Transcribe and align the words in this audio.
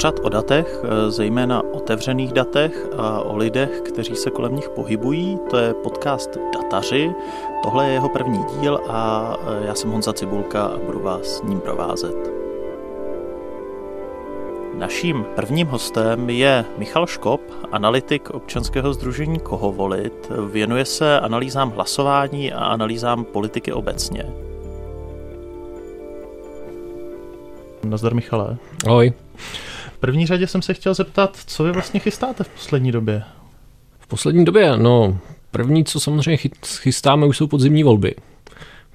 pořad 0.00 0.20
o 0.22 0.28
datech, 0.28 0.80
eh, 0.84 1.10
zejména 1.10 1.62
otevřených 1.72 2.32
datech 2.32 2.86
a 2.96 3.20
o 3.20 3.36
lidech, 3.36 3.80
kteří 3.80 4.16
se 4.16 4.30
kolem 4.30 4.56
nich 4.56 4.68
pohybují. 4.68 5.38
To 5.50 5.56
je 5.56 5.74
podcast 5.74 6.30
Dataři. 6.54 7.12
Tohle 7.62 7.86
je 7.86 7.92
jeho 7.92 8.08
první 8.08 8.44
díl 8.60 8.80
a 8.88 9.34
eh, 9.40 9.66
já 9.66 9.74
jsem 9.74 9.90
Honza 9.90 10.12
Cibulka 10.12 10.64
a 10.64 10.78
budu 10.78 11.00
vás 11.00 11.24
s 11.24 11.42
ním 11.42 11.60
provázet. 11.60 12.16
Naším 14.74 15.24
prvním 15.36 15.66
hostem 15.66 16.30
je 16.30 16.64
Michal 16.78 17.06
Škop, 17.06 17.40
analytik 17.72 18.30
občanského 18.30 18.92
združení 18.92 19.38
Koho 19.38 19.72
volit. 19.72 20.30
Věnuje 20.50 20.84
se 20.84 21.20
analýzám 21.20 21.70
hlasování 21.70 22.52
a 22.52 22.64
analýzám 22.64 23.24
politiky 23.24 23.72
obecně. 23.72 24.26
Nazdar 27.84 28.14
Michale. 28.14 28.56
Ahoj. 28.86 29.12
První 30.00 30.26
řadě 30.26 30.46
jsem 30.46 30.62
se 30.62 30.74
chtěl 30.74 30.94
zeptat, 30.94 31.38
co 31.46 31.64
vy 31.64 31.72
vlastně 31.72 32.00
chystáte 32.00 32.44
v 32.44 32.48
poslední 32.48 32.92
době? 32.92 33.22
V 33.98 34.06
poslední 34.06 34.44
době, 34.44 34.76
no, 34.76 35.18
první, 35.50 35.84
co 35.84 36.00
samozřejmě 36.00 36.36
chystáme, 36.64 37.26
už 37.26 37.36
jsou 37.36 37.46
podzimní 37.46 37.82
volby. 37.82 38.14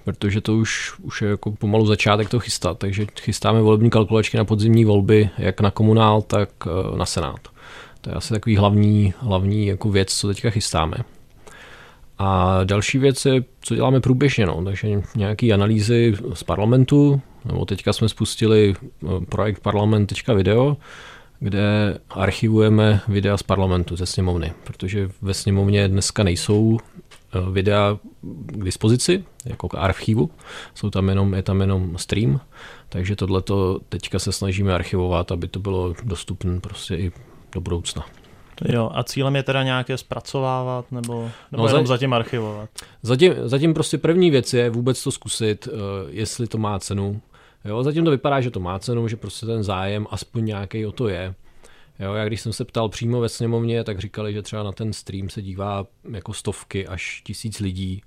Protože 0.04 0.42
to 0.42 0.56
už, 0.56 0.94
už 1.02 1.22
je 1.22 1.28
jako 1.28 1.52
pomalu 1.52 1.86
začátek 1.86 2.30
to 2.30 2.40
chystat, 2.40 2.78
takže 2.78 3.06
chystáme 3.22 3.62
volební 3.62 3.90
kalkulačky 3.90 4.38
na 4.38 4.46
podzimní 4.46 4.86
volby, 4.86 5.30
jak 5.38 5.62
na 5.62 5.72
komunál, 5.72 6.22
tak 6.22 6.50
eh, 6.68 6.98
na 6.98 7.06
senát. 7.06 7.40
To 8.02 8.10
je 8.10 8.16
asi 8.16 8.34
takový 8.34 8.56
hlavní, 8.58 9.14
hlavní 9.18 9.68
jako 9.68 9.90
věc, 9.90 10.14
co 10.14 10.28
teďka 10.28 10.50
chystáme. 10.50 10.98
A 12.18 12.60
další 12.64 12.98
věc 12.98 13.26
je, 13.26 13.44
co 13.62 13.76
děláme 13.76 14.00
průběžně, 14.00 14.46
no. 14.46 14.64
takže 14.66 15.02
nějaké 15.16 15.52
analýzy 15.52 16.14
z 16.34 16.44
parlamentu, 16.44 17.22
nebo 17.46 17.66
teďka 17.66 17.94
jsme 17.94 18.10
spustili 18.10 18.76
eh, 18.80 19.26
projekt 19.30 19.60
parlament.video, 19.60 20.78
kde 21.40 21.98
archivujeme 22.10 23.02
videa 23.08 23.38
z 23.38 23.44
parlamentu, 23.44 23.96
ze 23.96 24.06
sněmovny, 24.06 24.54
protože 24.64 25.10
ve 25.22 25.34
sněmovně 25.34 25.88
dneska 25.88 26.24
nejsou 26.24 26.78
eh, 26.80 27.52
videa 27.52 27.98
k 28.46 28.64
dispozici, 28.64 29.24
jako 29.46 29.70
k 29.70 29.76
archivu, 29.76 30.30
jsou 30.76 30.90
tam 30.90 31.10
jenom, 31.10 31.34
je 31.34 31.44
tam 31.44 31.62
jenom 31.62 31.98
stream, 31.98 32.40
takže 32.90 33.16
tohleto 33.16 33.80
teďka 33.90 34.20
se 34.20 34.32
snažíme 34.32 34.74
archivovat, 34.76 35.32
aby 35.32 35.48
to 35.48 35.60
bylo 35.60 35.94
dostupné 36.04 36.60
prostě 36.60 36.96
i 36.96 37.12
do 37.52 37.62
budoucna. 37.62 38.06
Jo, 38.70 38.90
a 38.94 39.04
cílem 39.04 39.36
je 39.36 39.44
teda 39.44 39.64
nějaké 39.64 39.98
zpracovávat 39.98 40.92
nebo, 40.92 41.32
nebo 41.52 41.64
no, 41.64 41.68
jenom 41.68 41.88
za, 41.88 41.94
zatím 41.94 42.14
archivovat? 42.14 42.70
Zatím, 43.02 43.34
zatím 43.44 43.74
prostě 43.74 43.98
první 43.98 44.32
věc 44.32 44.54
je 44.54 44.70
vůbec 44.70 45.04
to 45.04 45.12
zkusit, 45.12 45.68
uh, 45.68 45.80
jestli 46.10 46.48
to 46.48 46.58
má 46.58 46.80
cenu. 46.80 47.22
Jo, 47.66 47.84
zatím 47.84 48.06
to 48.06 48.12
vypadá, 48.12 48.42
že 48.42 48.52
to 48.52 48.60
má 48.60 48.80
cenu, 48.80 49.08
že 49.08 49.16
prostě 49.16 49.46
ten 49.46 49.64
zájem 49.64 50.08
aspoň 50.10 50.46
nějaký 50.46 50.86
o 50.86 50.92
to 50.92 51.08
je. 51.08 51.36
Jo, 52.00 52.14
já 52.14 52.26
když 52.26 52.42
jsem 52.42 52.54
se 52.54 52.66
ptal 52.66 52.90
přímo 52.90 53.22
ve 53.22 53.30
sněmovně, 53.30 53.84
tak 53.84 54.00
říkali, 54.00 54.34
že 54.34 54.42
třeba 54.42 54.64
na 54.64 54.72
ten 54.72 54.94
stream 54.94 55.30
se 55.30 55.42
dívá 55.42 55.86
jako 56.12 56.34
stovky 56.34 56.88
až 56.88 57.22
tisíc 57.26 57.60
lidí 57.60 58.02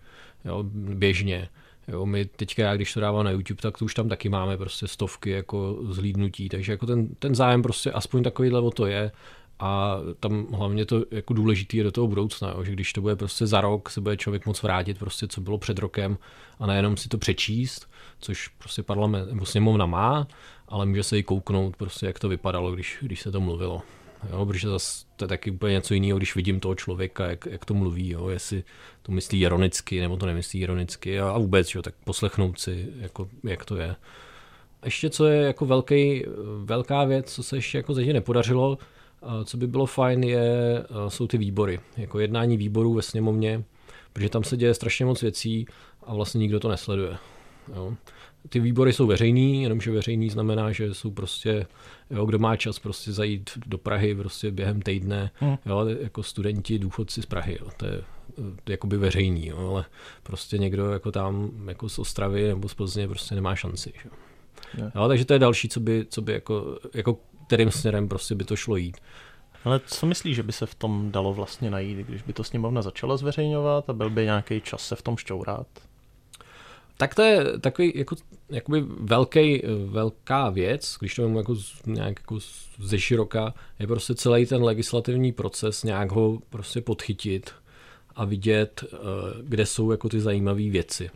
jo, 0.44 0.64
běžně. 0.72 1.48
Jo, 1.88 2.06
my 2.06 2.24
teďka, 2.24 2.62
já 2.62 2.76
když 2.76 2.94
to 2.94 3.00
dávám 3.00 3.24
na 3.24 3.30
YouTube, 3.30 3.62
tak 3.62 3.78
to 3.78 3.84
už 3.84 3.94
tam 3.94 4.08
taky 4.08 4.28
máme 4.28 4.56
prostě 4.56 4.86
stovky 4.88 5.30
jako 5.30 5.78
zhlídnutí, 5.90 6.48
takže 6.48 6.72
jako 6.72 6.86
ten, 6.86 7.08
ten 7.08 7.34
zájem 7.34 7.62
prostě 7.62 7.92
aspoň 7.92 8.22
takovýhle 8.22 8.60
o 8.60 8.70
to 8.70 8.86
je 8.86 9.12
a 9.58 9.96
tam 10.20 10.46
hlavně 10.52 10.84
to 10.84 11.04
jako 11.10 11.34
důležité 11.34 11.76
je 11.76 11.84
do 11.84 11.92
toho 11.92 12.06
budoucna, 12.06 12.50
jo, 12.56 12.64
že 12.64 12.72
když 12.72 12.92
to 12.92 13.00
bude 13.00 13.16
prostě 13.16 13.46
za 13.46 13.60
rok, 13.60 13.90
se 13.90 14.00
bude 14.00 14.16
člověk 14.16 14.46
moc 14.46 14.62
vrátit 14.62 14.98
prostě, 14.98 15.28
co 15.28 15.40
bylo 15.40 15.58
před 15.58 15.78
rokem 15.78 16.18
a 16.58 16.66
nejenom 16.66 16.96
si 16.96 17.08
to 17.08 17.18
přečíst, 17.18 17.90
což 18.20 18.48
prostě 18.48 18.82
parlament 18.82 19.32
nebo 19.32 19.46
sněmovna 19.46 19.86
má, 19.86 20.28
ale 20.68 20.86
může 20.86 21.02
se 21.02 21.18
i 21.18 21.22
kouknout 21.22 21.76
prostě, 21.76 22.06
jak 22.06 22.18
to 22.18 22.28
vypadalo, 22.28 22.72
když, 22.72 22.98
když 23.00 23.20
se 23.20 23.30
to 23.30 23.40
mluvilo. 23.40 23.82
Jo, 24.30 24.46
protože 24.46 24.68
zase 24.68 25.04
to 25.16 25.24
je 25.24 25.28
taky 25.28 25.50
úplně 25.50 25.72
něco 25.72 25.94
jiného, 25.94 26.18
když 26.18 26.36
vidím 26.36 26.60
toho 26.60 26.74
člověka, 26.74 27.26
jak, 27.26 27.46
jak 27.46 27.64
to 27.64 27.74
mluví, 27.74 28.08
jo, 28.08 28.28
jestli 28.28 28.64
to 29.02 29.12
myslí 29.12 29.40
ironicky, 29.40 30.00
nebo 30.00 30.16
to 30.16 30.26
nemyslí 30.26 30.60
ironicky 30.60 31.20
a, 31.20 31.30
a 31.30 31.38
vůbec, 31.38 31.74
jo, 31.74 31.82
tak 31.82 31.94
poslechnout 32.04 32.60
si, 32.60 32.88
jako, 33.00 33.28
jak 33.44 33.64
to 33.64 33.76
je. 33.76 33.96
Ještě 34.84 35.10
co 35.10 35.26
je 35.26 35.42
jako 35.42 35.66
velký, 35.66 36.24
velká 36.64 37.04
věc, 37.04 37.34
co 37.34 37.42
se 37.42 37.56
ještě 37.56 37.78
jako 37.78 37.94
zatím 37.94 38.12
nepodařilo, 38.12 38.78
co 39.44 39.56
by 39.56 39.66
bylo 39.66 39.86
fajn, 39.86 40.24
je, 40.24 40.84
jsou 41.08 41.26
ty 41.26 41.38
výbory, 41.38 41.80
jako 41.96 42.18
jednání 42.18 42.56
výborů 42.56 42.94
ve 42.94 43.02
sněmovně, 43.02 43.64
protože 44.12 44.28
tam 44.28 44.44
se 44.44 44.56
děje 44.56 44.74
strašně 44.74 45.06
moc 45.06 45.22
věcí 45.22 45.66
a 46.02 46.14
vlastně 46.14 46.38
nikdo 46.38 46.60
to 46.60 46.68
nesleduje. 46.68 47.16
Jo. 47.76 47.94
Ty 48.48 48.60
výbory 48.60 48.92
jsou 48.92 49.06
veřejný, 49.06 49.62
jenomže 49.62 49.90
veřejný 49.90 50.30
znamená, 50.30 50.72
že 50.72 50.94
jsou 50.94 51.10
prostě, 51.10 51.66
jo, 52.10 52.26
kdo 52.26 52.38
má 52.38 52.56
čas 52.56 52.78
prostě 52.78 53.12
zajít 53.12 53.50
do 53.66 53.78
Prahy 53.78 54.14
prostě 54.14 54.50
během 54.50 54.82
týdne, 54.82 55.30
hmm. 55.34 55.56
jo, 55.66 55.86
jako 56.00 56.22
studenti, 56.22 56.78
důchodci 56.78 57.22
z 57.22 57.26
Prahy, 57.26 57.58
jo, 57.60 57.68
to 57.76 57.86
je 57.86 58.02
jakoby 58.68 58.96
veřejný, 58.96 59.46
jo, 59.46 59.68
ale 59.70 59.84
prostě 60.22 60.58
někdo 60.58 60.90
jako 60.90 61.12
tam 61.12 61.50
jako 61.68 61.88
z 61.88 61.98
Ostravy 61.98 62.48
nebo 62.48 62.68
z 62.68 62.74
Plzně 62.74 63.08
prostě 63.08 63.34
nemá 63.34 63.54
šanci. 63.56 63.92
Jo. 64.04 64.10
Jo, 64.94 65.08
takže 65.08 65.24
to 65.24 65.32
je 65.32 65.38
další, 65.38 65.68
co 65.68 65.80
by, 65.80 66.06
co 66.10 66.22
by 66.22 66.32
jako, 66.32 66.78
jako 66.94 67.18
kterým 67.48 67.70
směrem 67.70 68.08
prostě 68.08 68.34
by 68.34 68.44
to 68.44 68.56
šlo 68.56 68.76
jít. 68.76 68.96
Ale 69.64 69.80
co 69.86 70.06
myslíš, 70.06 70.36
že 70.36 70.42
by 70.42 70.52
se 70.52 70.66
v 70.66 70.74
tom 70.74 71.10
dalo 71.12 71.34
vlastně 71.34 71.70
najít, 71.70 71.98
když 71.98 72.22
by 72.22 72.32
to 72.32 72.44
sněmovna 72.44 72.82
začala 72.82 73.16
zveřejňovat 73.16 73.90
a 73.90 73.92
byl 73.92 74.10
by 74.10 74.24
nějaký 74.24 74.60
čas 74.60 74.88
se 74.88 74.96
v 74.96 75.02
tom 75.02 75.16
šťourat? 75.16 75.66
Tak 76.96 77.14
to 77.14 77.22
je 77.22 77.58
takový 77.58 77.92
jako, 77.94 78.16
jakoby 78.50 78.84
velký, 79.00 79.62
velká 79.86 80.50
věc, 80.50 80.96
když 81.00 81.14
to 81.14 81.28
jako 81.28 81.56
nějak 81.86 82.20
jako 82.20 82.38
ze 82.78 82.98
široka, 82.98 83.54
je 83.78 83.86
prostě 83.86 84.14
celý 84.14 84.46
ten 84.46 84.62
legislativní 84.62 85.32
proces 85.32 85.84
nějak 85.84 86.12
ho 86.12 86.38
prostě 86.50 86.80
podchytit 86.80 87.50
a 88.16 88.24
vidět, 88.24 88.84
eh, 88.92 88.96
kde 89.42 89.66
jsou 89.66 89.90
jako 89.90 90.08
ty 90.08 90.20
zajímavé 90.20 90.70
věci. 90.70 91.10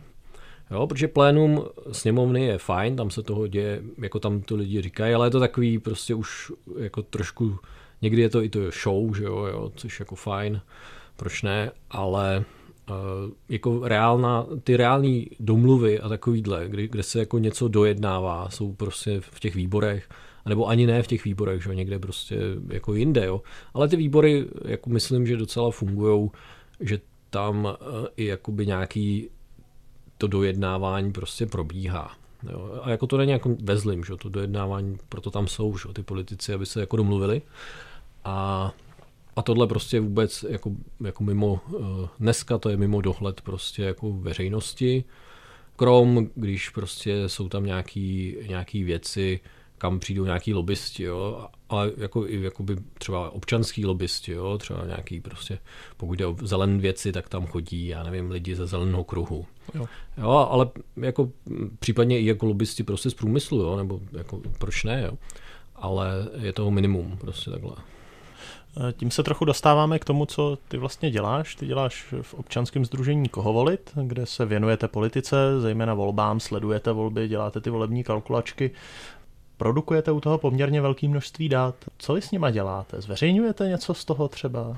Jo, 0.71 0.87
protože 0.87 1.07
plénum 1.07 1.63
sněmovny 1.91 2.45
je 2.45 2.57
fajn, 2.57 2.95
tam 2.95 3.09
se 3.09 3.23
toho 3.23 3.47
děje, 3.47 3.81
jako 3.97 4.19
tam 4.19 4.41
to 4.41 4.55
lidi 4.55 4.81
říkají, 4.81 5.13
ale 5.13 5.27
je 5.27 5.31
to 5.31 5.39
takový 5.39 5.79
prostě 5.79 6.15
už 6.15 6.51
jako 6.77 7.01
trošku, 7.01 7.59
někdy 8.01 8.21
je 8.21 8.29
to 8.29 8.43
i 8.43 8.49
to 8.49 8.59
show, 8.83 9.15
že 9.15 9.23
jo, 9.23 9.37
jo 9.37 9.71
což 9.75 9.99
jako 9.99 10.15
fajn, 10.15 10.61
proč 11.15 11.41
ne, 11.41 11.71
ale 11.91 12.45
uh, 12.89 12.95
jako 13.49 13.87
reálná, 13.87 14.47
ty 14.63 14.77
reální 14.77 15.27
domluvy 15.39 15.99
a 15.99 16.09
takovýhle, 16.09 16.69
kdy, 16.69 16.87
kde 16.87 17.03
se 17.03 17.19
jako 17.19 17.39
něco 17.39 17.67
dojednává, 17.67 18.49
jsou 18.49 18.73
prostě 18.73 19.19
v 19.21 19.39
těch 19.39 19.55
výborech, 19.55 20.09
nebo 20.45 20.67
ani 20.67 20.87
ne 20.87 21.03
v 21.03 21.07
těch 21.07 21.25
výborech, 21.25 21.63
že 21.63 21.75
někde 21.75 21.99
prostě 21.99 22.37
jako 22.69 22.93
jinde, 22.93 23.25
jo. 23.25 23.41
Ale 23.73 23.87
ty 23.87 23.95
výbory, 23.95 24.45
jako 24.65 24.89
myslím, 24.89 25.27
že 25.27 25.37
docela 25.37 25.71
fungují, 25.71 26.29
že 26.79 26.99
tam 27.29 27.65
uh, 27.65 28.05
i 28.17 28.25
jakoby 28.25 28.65
nějaký 28.65 29.29
to 30.17 30.27
dojednávání 30.27 31.11
prostě 31.11 31.45
probíhá. 31.45 32.11
Jo. 32.51 32.79
A 32.83 32.89
jako 32.89 33.07
to 33.07 33.17
není 33.17 33.31
jako 33.31 33.55
ve 33.63 33.77
zlým, 33.77 34.03
že 34.03 34.15
to 34.15 34.29
dojednávání, 34.29 34.97
proto 35.09 35.31
tam 35.31 35.47
jsou 35.47 35.77
že 35.77 35.93
ty 35.93 36.03
politici, 36.03 36.53
aby 36.53 36.65
se 36.65 36.79
jako 36.79 36.97
domluvili. 36.97 37.41
A, 38.23 38.71
a 39.35 39.41
tohle 39.41 39.67
prostě 39.67 39.99
vůbec 39.99 40.45
jako, 40.49 40.71
jako 41.03 41.23
mimo, 41.23 41.59
eh, 41.67 42.09
dneska 42.19 42.57
to 42.57 42.69
je 42.69 42.77
mimo 42.77 43.01
dohled 43.01 43.41
prostě 43.41 43.83
jako 43.83 44.11
veřejnosti, 44.13 45.03
krom 45.75 46.27
když 46.35 46.69
prostě 46.69 47.29
jsou 47.29 47.49
tam 47.49 47.65
nějaký, 47.65 48.35
nějaký 48.47 48.83
věci, 48.83 49.39
kam 49.83 49.99
přijdou 49.99 50.25
nějaký 50.25 50.53
lobbysti, 50.53 51.03
jo, 51.03 51.47
ale 51.69 51.91
jako 51.97 52.27
i 52.27 52.41
jakoby 52.41 52.75
třeba 52.97 53.29
občanský 53.29 53.85
lobbysti, 53.85 54.31
jo, 54.31 54.57
třeba 54.57 54.85
nějaký 54.85 55.19
prostě, 55.19 55.59
pokud 55.97 56.13
jde 56.13 56.25
o 56.25 56.35
zelené 56.41 56.77
věci, 56.77 57.11
tak 57.11 57.29
tam 57.29 57.45
chodí, 57.45 57.87
já 57.87 58.03
nevím, 58.03 58.31
lidi 58.31 58.55
ze 58.55 58.67
zeleného 58.67 59.03
kruhu. 59.03 59.45
Jo. 59.75 59.85
jo. 60.17 60.29
ale 60.29 60.69
jako 60.97 61.29
případně 61.79 62.19
i 62.19 62.25
jako 62.25 62.45
lobbysti 62.45 62.83
prostě 62.83 63.09
z 63.09 63.13
průmyslu, 63.13 63.59
jo, 63.59 63.77
nebo 63.77 63.99
jako 64.11 64.41
proč 64.57 64.83
ne, 64.83 65.03
jo. 65.05 65.17
Ale 65.75 66.27
je 66.39 66.53
to 66.53 66.71
minimum 66.71 67.17
prostě 67.17 67.51
takhle. 67.51 67.75
Eh, 68.77 68.93
tím 68.93 69.11
se 69.11 69.23
trochu 69.23 69.45
dostáváme 69.45 69.99
k 69.99 70.05
tomu, 70.05 70.25
co 70.25 70.57
ty 70.67 70.77
vlastně 70.77 71.11
děláš. 71.11 71.55
Ty 71.55 71.65
děláš 71.65 72.13
v 72.21 72.33
občanském 72.33 72.85
združení 72.85 73.29
Koho 73.29 73.53
volit, 73.53 73.91
kde 74.03 74.25
se 74.25 74.45
věnujete 74.45 74.87
politice, 74.87 75.61
zejména 75.61 75.93
volbám, 75.93 76.39
sledujete 76.39 76.91
volby, 76.91 77.27
děláte 77.27 77.61
ty 77.61 77.69
volební 77.69 78.03
kalkulačky 78.03 78.71
produkujete 79.63 80.11
u 80.11 80.19
toho 80.19 80.37
poměrně 80.37 80.81
velké 80.81 81.07
množství 81.07 81.49
dat. 81.49 81.75
Co 81.97 82.13
vy 82.13 82.21
s 82.21 82.31
nima 82.31 82.51
děláte? 82.51 83.01
Zveřejňujete 83.01 83.67
něco 83.67 83.93
z 83.93 84.05
toho 84.05 84.27
třeba? 84.27 84.67
Uh, 84.69 84.77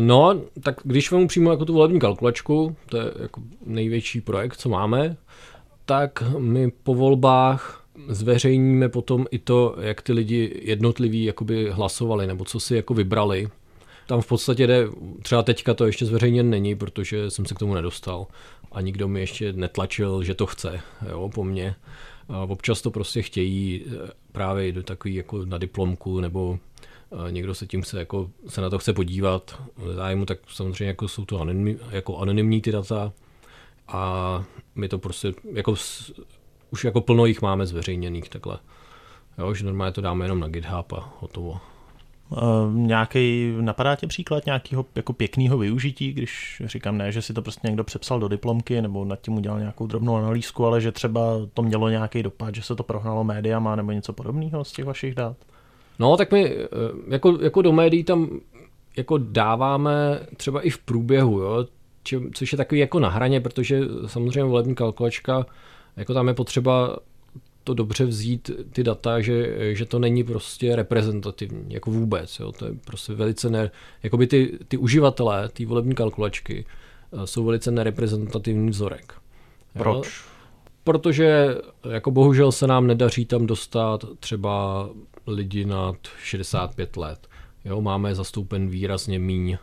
no, 0.00 0.40
tak 0.62 0.80
když 0.84 1.10
vám 1.10 1.26
přímo 1.26 1.50
jako 1.50 1.64
tu 1.64 1.74
volební 1.74 2.00
kalkulačku, 2.00 2.76
to 2.86 2.96
je 2.96 3.12
jako 3.22 3.40
největší 3.66 4.20
projekt, 4.20 4.56
co 4.56 4.68
máme, 4.68 5.16
tak 5.84 6.22
my 6.38 6.70
po 6.70 6.94
volbách 6.94 7.84
zveřejníme 8.08 8.88
potom 8.88 9.26
i 9.30 9.38
to, 9.38 9.76
jak 9.80 10.02
ty 10.02 10.12
lidi 10.12 10.60
jednotliví 10.62 11.24
jakoby 11.24 11.70
hlasovali, 11.70 12.26
nebo 12.26 12.44
co 12.44 12.60
si 12.60 12.76
jako 12.76 12.94
vybrali. 12.94 13.48
tam 14.06 14.20
v 14.20 14.26
podstatě 14.26 14.66
jde, 14.66 14.86
třeba 15.22 15.42
teďka 15.42 15.74
to 15.74 15.86
ještě 15.86 16.06
zveřejněn 16.06 16.50
není, 16.50 16.74
protože 16.74 17.30
jsem 17.30 17.46
se 17.46 17.54
k 17.54 17.58
tomu 17.58 17.74
nedostal 17.74 18.26
a 18.72 18.80
nikdo 18.80 19.08
mi 19.08 19.20
ještě 19.20 19.52
netlačil, 19.52 20.22
že 20.22 20.34
to 20.34 20.46
chce, 20.46 20.80
jo, 21.10 21.30
po 21.34 21.44
mně. 21.44 21.74
Občas 22.48 22.82
to 22.82 22.90
prostě 22.90 23.22
chtějí 23.22 23.84
eh, 23.86 24.10
právě 24.32 24.72
do 24.72 24.82
takový 24.82 25.14
jako 25.14 25.44
na 25.44 25.58
diplomku 25.58 26.20
nebo 26.20 26.58
eh, 27.28 27.32
někdo 27.32 27.54
se 27.54 27.66
tím 27.66 27.82
chce, 27.82 27.98
jako, 27.98 28.30
se 28.48 28.60
na 28.60 28.70
to 28.70 28.78
chce 28.78 28.92
podívat 28.92 29.62
zájmu, 29.94 30.26
tak 30.26 30.38
samozřejmě 30.48 30.84
jako 30.84 31.08
jsou 31.08 31.24
to 31.24 31.40
anonymní, 31.40 31.78
jako 31.90 32.18
anonymní 32.18 32.60
ty 32.60 32.72
data 32.72 33.12
a 33.88 34.44
my 34.74 34.88
to 34.88 34.98
prostě 34.98 35.34
jako 35.52 35.74
už 36.70 36.84
jako 36.84 37.00
plno 37.00 37.26
jich 37.26 37.42
máme 37.42 37.66
zveřejněných 37.66 38.28
takhle. 38.28 38.58
Jo, 39.38 39.54
že 39.54 39.64
normálně 39.64 39.92
to 39.92 40.00
dáme 40.00 40.24
jenom 40.24 40.40
na 40.40 40.48
GitHub 40.48 40.92
a 40.92 41.12
hotovo. 41.20 41.60
Uh, 42.36 42.74
nějaký, 42.74 43.54
napadá 43.60 43.96
tě 43.96 44.06
příklad 44.06 44.46
nějakého 44.46 44.86
jako 44.94 45.12
pěkného 45.12 45.58
využití, 45.58 46.12
když 46.12 46.62
říkám 46.64 46.98
ne, 46.98 47.12
že 47.12 47.22
si 47.22 47.32
to 47.32 47.42
prostě 47.42 47.66
někdo 47.66 47.84
přepsal 47.84 48.20
do 48.20 48.28
diplomky 48.28 48.82
nebo 48.82 49.04
nad 49.04 49.20
tím 49.20 49.34
udělal 49.34 49.58
nějakou 49.58 49.86
drobnou 49.86 50.16
analýzku, 50.16 50.66
ale 50.66 50.80
že 50.80 50.92
třeba 50.92 51.20
to 51.54 51.62
mělo 51.62 51.88
nějaký 51.88 52.22
dopad, 52.22 52.54
že 52.54 52.62
se 52.62 52.76
to 52.76 52.82
prohnalo 52.82 53.24
médiama 53.24 53.76
nebo 53.76 53.92
něco 53.92 54.12
podobného 54.12 54.64
z 54.64 54.72
těch 54.72 54.84
vašich 54.84 55.14
dat? 55.14 55.36
No, 55.98 56.16
tak 56.16 56.32
my 56.32 56.56
eh, 56.56 56.66
jako, 57.08 57.38
jako 57.42 57.62
do 57.62 57.72
médií 57.72 58.04
tam 58.04 58.40
jako 58.96 59.18
dáváme 59.18 60.20
třeba 60.36 60.60
i 60.60 60.70
v 60.70 60.78
průběhu, 60.78 61.40
jo, 61.40 61.66
či, 62.02 62.20
což 62.34 62.52
je 62.52 62.58
takový 62.58 62.80
jako 62.80 63.00
na 63.00 63.08
hraně, 63.08 63.40
protože 63.40 63.80
samozřejmě 64.06 64.44
volební 64.44 64.74
kalkulačka, 64.74 65.46
jako 65.96 66.14
tam 66.14 66.28
je 66.28 66.34
potřeba 66.34 66.96
to 67.64 67.74
dobře 67.74 68.04
vzít 68.04 68.50
ty 68.72 68.84
data, 68.84 69.20
že, 69.20 69.74
že 69.74 69.84
to 69.84 69.98
není 69.98 70.24
prostě 70.24 70.76
reprezentativní, 70.76 71.74
jako 71.74 71.90
vůbec. 71.90 72.40
Jo. 72.40 72.52
To 72.52 72.66
je 72.66 72.72
prostě 72.84 73.12
velice 73.12 73.50
ne, 73.50 73.70
jakoby 74.02 74.26
ty, 74.26 74.58
ty 74.68 74.76
uživatelé, 74.76 75.48
ty 75.48 75.64
volební 75.64 75.94
kalkulačky, 75.94 76.66
eh, 77.12 77.26
jsou 77.26 77.44
velice 77.44 77.70
nereprezentativní 77.70 78.70
vzorek. 78.70 79.14
Proč? 79.72 80.06
Jo. 80.06 80.30
Protože 80.84 81.56
jako 81.90 82.10
bohužel 82.10 82.52
se 82.52 82.66
nám 82.66 82.86
nedaří 82.86 83.24
tam 83.24 83.46
dostat 83.46 84.04
třeba 84.20 84.88
lidi 85.26 85.64
nad 85.64 85.96
65 86.22 86.96
let. 86.96 87.28
Jo, 87.64 87.80
máme 87.80 88.14
zastoupen 88.14 88.68
výrazně 88.68 89.18
míň, 89.18 89.56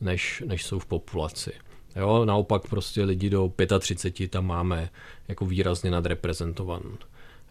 než, 0.00 0.42
než 0.46 0.64
jsou 0.64 0.78
v 0.78 0.86
populaci. 0.86 1.52
Jo, 1.96 2.24
naopak 2.24 2.68
prostě 2.68 3.04
lidi 3.04 3.30
do 3.30 3.52
35 3.78 4.30
tam 4.30 4.46
máme 4.46 4.90
jako 5.28 5.46
výrazně 5.46 5.90
nadreprezentovaný 5.90 6.96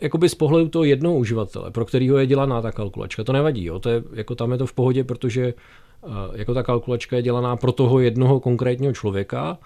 jakoby 0.01 0.29
z 0.29 0.35
pohledu 0.35 0.69
toho 0.69 0.83
jednoho 0.83 1.15
uživatele, 1.15 1.71
pro 1.71 1.85
kterého 1.85 2.17
je 2.17 2.27
dělaná 2.27 2.61
ta 2.61 2.71
kalkulačka, 2.71 3.23
to 3.23 3.33
nevadí, 3.33 3.65
jo? 3.65 3.79
To 3.79 3.89
je, 3.89 4.03
jako 4.13 4.35
tam 4.35 4.51
je 4.51 4.57
to 4.57 4.65
v 4.65 4.73
pohodě, 4.73 5.03
protože 5.03 5.53
uh, 6.01 6.11
jako 6.33 6.53
ta 6.53 6.63
kalkulačka 6.63 7.15
je 7.15 7.21
dělaná 7.21 7.55
pro 7.55 7.71
toho 7.71 7.99
jednoho 7.99 8.39
konkrétního 8.39 8.93
člověka 8.93 9.57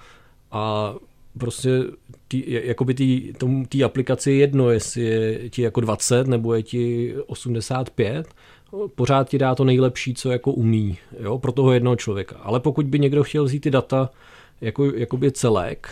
a 0.51 0.95
prostě 1.37 1.69
tý, 2.27 2.43
jakoby 2.47 2.93
tý, 2.93 3.33
tomu, 3.33 3.65
tý 3.65 3.83
aplikaci 3.83 4.31
je 4.31 4.37
jedno, 4.37 4.69
jestli 4.69 5.01
je 5.01 5.49
ti 5.49 5.61
jako 5.61 5.81
20 5.81 6.27
nebo 6.27 6.53
je 6.53 6.63
ti 6.63 7.15
85, 7.27 8.27
pořád 8.95 9.29
ti 9.29 9.37
dá 9.37 9.55
to 9.55 9.63
nejlepší, 9.63 10.13
co 10.13 10.31
jako 10.31 10.51
umí, 10.51 10.97
jo, 11.19 11.37
pro 11.37 11.51
toho 11.51 11.71
jednoho 11.71 11.95
člověka. 11.95 12.35
Ale 12.35 12.59
pokud 12.59 12.85
by 12.85 12.99
někdo 12.99 13.23
chtěl 13.23 13.43
vzít 13.43 13.59
ty 13.59 13.71
data 13.71 14.09
jako, 14.61 14.85
jakoby 14.85 15.31
celek, 15.31 15.89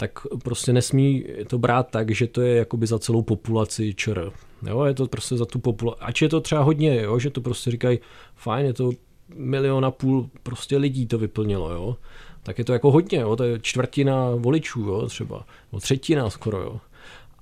tak 0.00 0.26
prostě 0.44 0.72
nesmí 0.72 1.24
to 1.46 1.58
brát 1.58 1.90
tak, 1.90 2.10
že 2.10 2.26
to 2.26 2.40
je 2.40 2.56
jakoby 2.56 2.86
za 2.86 2.98
celou 2.98 3.22
populaci 3.22 3.94
ČR. 3.94 4.32
Jo, 4.66 4.84
je 4.84 4.94
to 4.94 5.06
prostě 5.06 5.36
za 5.36 5.44
tu 5.44 5.58
populaci. 5.58 6.00
Ač 6.00 6.22
je 6.22 6.28
to 6.28 6.40
třeba 6.40 6.62
hodně, 6.62 7.02
jo, 7.02 7.18
že 7.18 7.30
to 7.30 7.40
prostě 7.40 7.70
říkají, 7.70 7.98
fajn, 8.34 8.66
je 8.66 8.72
to 8.72 8.90
milion 9.34 9.84
a 9.84 9.90
půl 9.90 10.30
prostě 10.42 10.76
lidí 10.76 11.06
to 11.06 11.18
vyplnilo, 11.18 11.70
jo. 11.70 11.96
Tak 12.42 12.58
je 12.58 12.64
to 12.64 12.72
jako 12.72 12.90
hodně, 12.90 13.18
jo, 13.18 13.36
to 13.36 13.44
je 13.44 13.58
čtvrtina 13.62 14.30
voličů, 14.36 14.80
jo, 14.80 15.06
třeba, 15.06 15.44
no 15.72 15.80
třetina 15.80 16.30
skoro, 16.30 16.58
jo. 16.58 16.80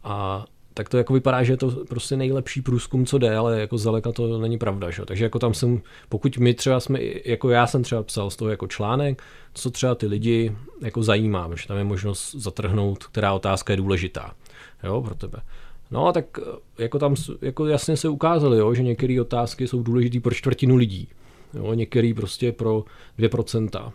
A 0.04 0.44
tak 0.78 0.88
to 0.88 0.98
jako 0.98 1.14
vypadá, 1.14 1.42
že 1.42 1.52
je 1.52 1.56
to 1.56 1.70
prostě 1.88 2.16
nejlepší 2.16 2.62
průzkum, 2.62 3.06
co 3.06 3.18
jde, 3.18 3.36
ale 3.36 3.60
jako 3.60 3.78
zdaleka 3.78 4.12
to 4.12 4.38
není 4.38 4.58
pravda. 4.58 4.90
Že? 4.90 5.02
Takže 5.04 5.24
jako 5.24 5.38
tam 5.38 5.54
jsem, 5.54 5.82
pokud 6.08 6.38
my 6.38 6.54
třeba 6.54 6.80
jsme, 6.80 6.98
jako 7.24 7.50
já 7.50 7.66
jsem 7.66 7.82
třeba 7.82 8.02
psal 8.02 8.30
z 8.30 8.36
toho 8.36 8.50
jako 8.50 8.66
článek, 8.66 9.22
co 9.54 9.70
třeba 9.70 9.94
ty 9.94 10.06
lidi 10.06 10.56
jako 10.82 11.02
zajímá, 11.02 11.48
protože 11.48 11.68
tam 11.68 11.76
je 11.76 11.84
možnost 11.84 12.34
zatrhnout, 12.34 13.06
která 13.06 13.32
otázka 13.32 13.72
je 13.72 13.76
důležitá 13.76 14.34
jo, 14.84 15.02
pro 15.02 15.14
tebe. 15.14 15.38
No 15.90 16.06
a 16.06 16.12
tak 16.12 16.38
jako 16.78 16.98
tam 16.98 17.14
jako 17.42 17.66
jasně 17.66 17.96
se 17.96 18.08
ukázalo, 18.08 18.54
jo, 18.54 18.74
že 18.74 18.82
některé 18.82 19.20
otázky 19.20 19.68
jsou 19.68 19.82
důležité 19.82 20.20
pro 20.20 20.34
čtvrtinu 20.34 20.76
lidí. 20.76 21.08
Jo, 21.54 21.74
některý 21.74 22.14
prostě 22.14 22.52
pro 22.52 22.84
2%. 23.18 23.92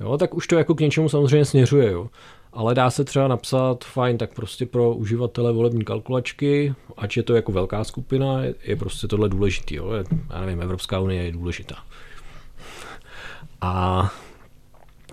Jo, 0.00 0.18
tak 0.18 0.34
už 0.34 0.46
to 0.46 0.56
jako 0.56 0.74
k 0.74 0.80
něčemu 0.80 1.08
samozřejmě 1.08 1.44
směřuje. 1.44 1.90
Jo 1.90 2.08
ale 2.54 2.74
dá 2.74 2.90
se 2.90 3.04
třeba 3.04 3.28
napsat, 3.28 3.84
fajn, 3.84 4.18
tak 4.18 4.34
prostě 4.34 4.66
pro 4.66 4.94
uživatele 4.94 5.52
volební 5.52 5.84
kalkulačky, 5.84 6.74
ať 6.96 7.16
je 7.16 7.22
to 7.22 7.34
jako 7.34 7.52
velká 7.52 7.84
skupina, 7.84 8.42
je, 8.62 8.76
prostě 8.76 9.08
tohle 9.08 9.28
důležitý. 9.28 9.74
Jo? 9.74 9.90
Já 10.30 10.40
nevím, 10.40 10.62
Evropská 10.62 11.00
unie 11.00 11.24
je 11.24 11.32
důležitá. 11.32 11.76
A 13.60 14.02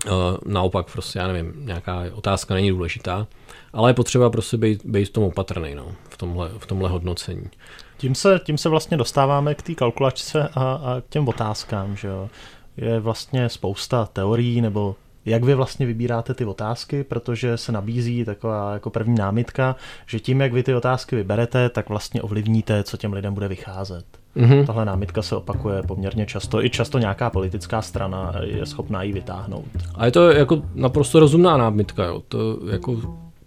uh, 0.06 0.12
naopak 0.46 0.92
prostě, 0.92 1.18
já 1.18 1.26
nevím, 1.26 1.52
nějaká 1.56 2.02
otázka 2.12 2.54
není 2.54 2.70
důležitá, 2.70 3.26
ale 3.72 3.90
je 3.90 3.94
potřeba 3.94 4.30
prostě 4.30 4.56
být, 4.56 4.84
být 4.84 5.04
v 5.04 5.12
tom 5.12 5.24
opatrný, 5.24 5.74
no, 5.74 5.86
v, 6.08 6.16
tomhle, 6.16 6.50
v 6.58 6.66
tomhle 6.66 6.88
hodnocení. 6.88 7.50
Tím 7.96 8.14
se, 8.14 8.40
tím 8.44 8.58
se 8.58 8.68
vlastně 8.68 8.96
dostáváme 8.96 9.54
k 9.54 9.62
té 9.62 9.74
kalkulačce 9.74 10.48
a, 10.48 10.62
a 10.62 11.00
k 11.00 11.08
těm 11.08 11.28
otázkám, 11.28 11.96
že 11.96 12.08
jo. 12.08 12.30
Je 12.76 13.00
vlastně 13.00 13.48
spousta 13.48 14.06
teorií 14.06 14.60
nebo 14.60 14.96
jak 15.26 15.44
vy 15.44 15.54
vlastně 15.54 15.86
vybíráte 15.86 16.34
ty 16.34 16.44
otázky, 16.44 17.04
protože 17.04 17.56
se 17.56 17.72
nabízí 17.72 18.24
taková 18.24 18.72
jako 18.72 18.90
první 18.90 19.14
námitka, 19.14 19.76
že 20.06 20.20
tím, 20.20 20.40
jak 20.40 20.52
vy 20.52 20.62
ty 20.62 20.74
otázky 20.74 21.16
vyberete, 21.16 21.68
tak 21.68 21.88
vlastně 21.88 22.22
ovlivníte, 22.22 22.82
co 22.82 22.96
těm 22.96 23.12
lidem 23.12 23.34
bude 23.34 23.48
vycházet. 23.48 24.04
Mm-hmm. 24.36 24.66
Tahle 24.66 24.84
námitka 24.84 25.22
se 25.22 25.36
opakuje 25.36 25.82
poměrně 25.82 26.26
často, 26.26 26.64
i 26.64 26.70
často 26.70 26.98
nějaká 26.98 27.30
politická 27.30 27.82
strana 27.82 28.32
je 28.44 28.66
schopná 28.66 29.02
ji 29.02 29.12
vytáhnout. 29.12 29.66
A 29.94 30.04
je 30.04 30.10
to 30.12 30.30
jako 30.30 30.62
naprosto 30.74 31.20
rozumná 31.20 31.56
námitka, 31.56 32.04
jo. 32.04 32.22
To, 32.28 32.58
jako, 32.70 33.00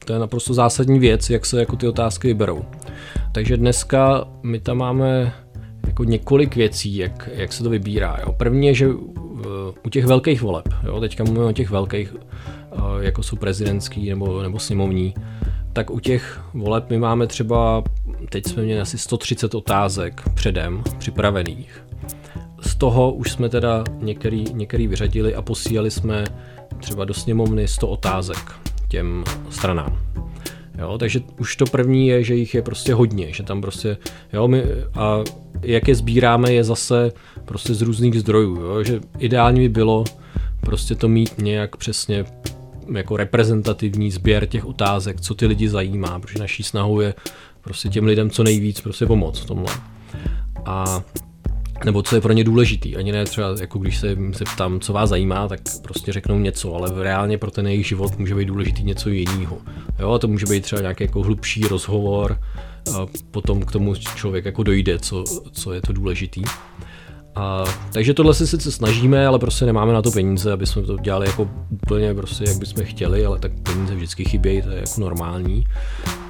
to 0.05 0.13
je 0.13 0.19
naprosto 0.19 0.53
zásadní 0.53 0.99
věc, 0.99 1.29
jak 1.29 1.45
se 1.45 1.59
jako 1.59 1.75
ty 1.75 1.87
otázky 1.87 2.27
vyberou. 2.27 2.65
Takže 3.31 3.57
dneska 3.57 4.27
my 4.43 4.59
tam 4.59 4.77
máme 4.77 5.33
jako 5.87 6.03
několik 6.03 6.55
věcí, 6.55 6.97
jak, 6.97 7.29
jak 7.33 7.53
se 7.53 7.63
to 7.63 7.69
vybírá. 7.69 8.17
Jo. 8.21 8.31
První 8.31 8.67
je, 8.67 8.73
že 8.73 8.87
u 9.85 9.89
těch 9.89 10.05
velkých 10.05 10.41
voleb, 10.41 10.65
jo, 10.83 10.99
teďka 10.99 11.23
mluvíme 11.23 11.45
o 11.45 11.51
těch 11.51 11.69
velkých, 11.69 12.15
eh, 12.15 12.77
jako 12.99 13.23
jsou 13.23 13.35
prezidentský 13.35 14.09
nebo, 14.09 14.41
nebo 14.41 14.59
sněmovní, 14.59 15.13
tak 15.73 15.89
u 15.89 15.99
těch 15.99 16.41
voleb 16.53 16.89
my 16.89 16.97
máme 16.97 17.27
třeba, 17.27 17.83
teď 18.29 18.45
jsme 18.47 18.63
měli 18.63 18.81
asi 18.81 18.97
130 18.97 19.55
otázek 19.55 20.21
předem 20.33 20.83
připravených. 20.97 21.85
Z 22.61 22.75
toho 22.75 23.11
už 23.11 23.31
jsme 23.31 23.49
teda 23.49 23.83
některý, 23.99 24.45
některý 24.53 24.87
vyřadili 24.87 25.35
a 25.35 25.41
posílali 25.41 25.91
jsme 25.91 26.25
třeba 26.79 27.05
do 27.05 27.13
sněmovny 27.13 27.67
100 27.67 27.87
otázek 27.87 28.51
těm 28.87 29.23
stranám. 29.49 29.99
Jo, 30.77 30.97
takže 30.97 31.21
už 31.39 31.55
to 31.55 31.65
první 31.65 32.07
je, 32.07 32.23
že 32.23 32.35
jich 32.35 32.55
je 32.55 32.61
prostě 32.61 32.93
hodně, 32.93 33.33
že 33.33 33.43
tam 33.43 33.61
prostě, 33.61 33.97
jo, 34.33 34.47
my, 34.47 34.63
a 34.93 35.23
jak 35.61 35.87
je 35.87 35.95
sbíráme, 35.95 36.53
je 36.53 36.63
zase 36.63 37.11
prostě 37.45 37.73
z 37.73 37.81
různých 37.81 38.19
zdrojů, 38.19 38.55
jo? 38.55 38.83
že 38.83 38.99
ideální 39.19 39.59
by 39.59 39.69
bylo 39.69 40.03
prostě 40.61 40.95
to 40.95 41.07
mít 41.07 41.37
nějak 41.37 41.75
přesně 41.75 42.25
jako 42.93 43.17
reprezentativní 43.17 44.11
sběr 44.11 44.45
těch 44.45 44.65
otázek, 44.65 45.21
co 45.21 45.35
ty 45.35 45.45
lidi 45.45 45.69
zajímá, 45.69 46.19
protože 46.19 46.39
naší 46.39 46.63
snahou 46.63 46.99
je 46.99 47.13
prostě 47.61 47.89
těm 47.89 48.05
lidem 48.05 48.29
co 48.29 48.43
nejvíc 48.43 48.81
prostě 48.81 49.05
pomoct 49.05 49.39
v 49.39 49.45
tomhle. 49.45 49.73
A 50.65 51.03
nebo 51.85 52.01
co 52.01 52.15
je 52.15 52.21
pro 52.21 52.33
ně 52.33 52.43
důležitý. 52.43 52.95
Ani 52.95 53.11
ne 53.11 53.25
třeba, 53.25 53.47
jako 53.59 53.79
když 53.79 53.97
se, 53.97 54.17
se 54.31 54.43
ptám, 54.43 54.79
co 54.79 54.93
vás 54.93 55.09
zajímá, 55.09 55.47
tak 55.47 55.59
prostě 55.81 56.13
řeknou 56.13 56.39
něco, 56.39 56.75
ale 56.75 57.03
reálně 57.03 57.37
pro 57.37 57.51
ten 57.51 57.67
jejich 57.67 57.87
život 57.87 58.19
může 58.19 58.35
být 58.35 58.45
důležitý 58.45 58.83
něco 58.83 59.09
jiného. 59.09 59.57
Jo, 59.99 60.11
a 60.11 60.19
to 60.19 60.27
může 60.27 60.45
být 60.45 60.63
třeba 60.63 60.81
nějaký 60.81 61.03
jako 61.03 61.21
hlubší 61.21 61.61
rozhovor, 61.61 62.39
a 62.93 63.05
potom 63.31 63.61
k 63.61 63.71
tomu 63.71 63.95
člověk 63.95 64.45
jako 64.45 64.63
dojde, 64.63 64.99
co, 64.99 65.23
co 65.51 65.73
je 65.73 65.81
to 65.81 65.93
důležitý. 65.93 66.43
A, 67.35 67.63
takže 67.93 68.13
tohle 68.13 68.33
se 68.33 68.47
sice 68.47 68.71
snažíme, 68.71 69.27
ale 69.27 69.39
prostě 69.39 69.65
nemáme 69.65 69.93
na 69.93 70.01
to 70.01 70.11
peníze, 70.11 70.51
aby 70.51 70.65
jsme 70.65 70.81
to 70.81 70.97
dělali 70.97 71.27
jako 71.27 71.49
úplně 71.69 72.13
prostě, 72.13 72.43
jak 72.47 72.57
bychom 72.57 72.83
chtěli, 72.83 73.25
ale 73.25 73.39
tak 73.39 73.51
peníze 73.63 73.95
vždycky 73.95 74.25
chybějí, 74.25 74.61
to 74.61 74.69
je 74.69 74.75
jako 74.75 75.01
normální, 75.01 75.67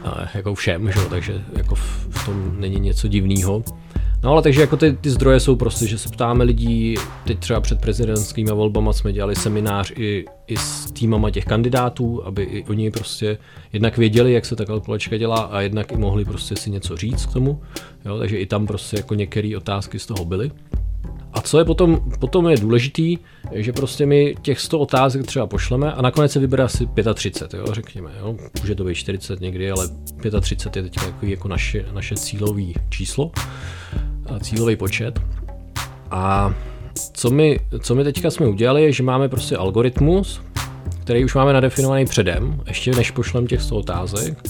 a 0.06 0.26
jako 0.34 0.56
všem, 0.56 0.92
že? 0.92 1.00
takže 1.10 1.42
jako 1.58 1.76
v, 1.76 2.08
v 2.10 2.26
tom 2.26 2.56
není 2.60 2.80
něco 2.80 3.08
divného. 3.08 3.64
No 4.24 4.32
ale 4.32 4.42
takže 4.42 4.62
jako 4.62 4.78
ty, 4.78 4.94
ty 4.94 5.10
zdroje 5.10 5.40
jsou 5.40 5.56
prostě, 5.56 5.88
že 5.88 5.98
se 5.98 6.10
ptáme 6.10 6.44
lidí, 6.44 6.96
teď 7.26 7.40
třeba 7.40 7.62
před 7.62 7.82
prezidentskými 7.82 8.52
volbama 8.52 8.94
jsme 8.94 9.14
dělali 9.14 9.36
seminář 9.36 9.92
i, 9.96 10.26
i 10.48 10.58
s 10.58 10.92
týmama 10.92 11.30
těch 11.30 11.46
kandidátů, 11.46 12.26
aby 12.26 12.44
i 12.44 12.64
oni 12.64 12.92
prostě 12.92 13.38
jednak 13.74 13.98
věděli, 13.98 14.34
jak 14.34 14.46
se 14.46 14.56
ta 14.56 14.66
kalkulačka 14.66 15.18
dělá 15.18 15.38
a 15.38 15.62
jednak 15.62 15.92
i 15.92 15.98
mohli 15.98 16.26
prostě 16.26 16.56
si 16.56 16.72
něco 16.72 16.98
říct 16.98 17.26
k 17.26 17.34
tomu, 17.34 17.62
jo, 18.06 18.20
takže 18.20 18.38
i 18.38 18.46
tam 18.46 18.68
prostě 18.68 18.98
jako 18.98 19.16
některé 19.16 19.58
otázky 19.58 20.00
z 20.00 20.06
toho 20.06 20.26
byly. 20.26 20.52
A 21.36 21.42
co 21.42 21.60
je 21.60 21.66
potom, 21.66 22.02
potom 22.20 22.50
je 22.50 22.58
důležitý, 22.58 23.18
že 23.54 23.74
prostě 23.74 24.06
my 24.06 24.36
těch 24.42 24.60
100 24.60 24.80
otázek 24.80 25.26
třeba 25.26 25.48
pošleme 25.48 25.94
a 25.94 26.02
nakonec 26.02 26.32
se 26.32 26.40
vybere 26.40 26.64
asi 26.64 26.88
35, 27.14 27.60
jo, 27.60 27.66
řekněme. 27.74 28.12
Jo. 28.20 28.36
Může 28.62 28.76
to 28.76 28.84
být 28.84 28.96
40 28.96 29.42
někdy, 29.42 29.72
ale 29.72 29.90
35 30.42 30.76
je 30.76 30.90
teď 30.90 31.02
takový 31.06 31.32
jako 31.32 31.48
naše, 31.48 31.86
naše 31.94 32.16
cílový 32.16 32.76
číslo, 32.90 33.32
cílový 34.42 34.76
počet. 34.76 35.20
A 36.12 36.54
co 37.14 37.30
my, 37.30 37.60
co 37.80 37.96
my 37.96 38.04
teďka 38.04 38.32
jsme 38.32 38.48
udělali, 38.48 38.84
je, 38.84 38.92
že 38.92 39.04
máme 39.04 39.30
prostě 39.30 39.58
algoritmus, 39.58 40.42
který 41.02 41.26
už 41.26 41.36
máme 41.36 41.54
nadefinovaný 41.54 42.06
předem, 42.06 42.62
ještě 42.68 42.92
než 42.92 43.12
pošlem 43.12 43.48
těch 43.48 43.62
100 43.62 43.76
otázek, 43.76 44.44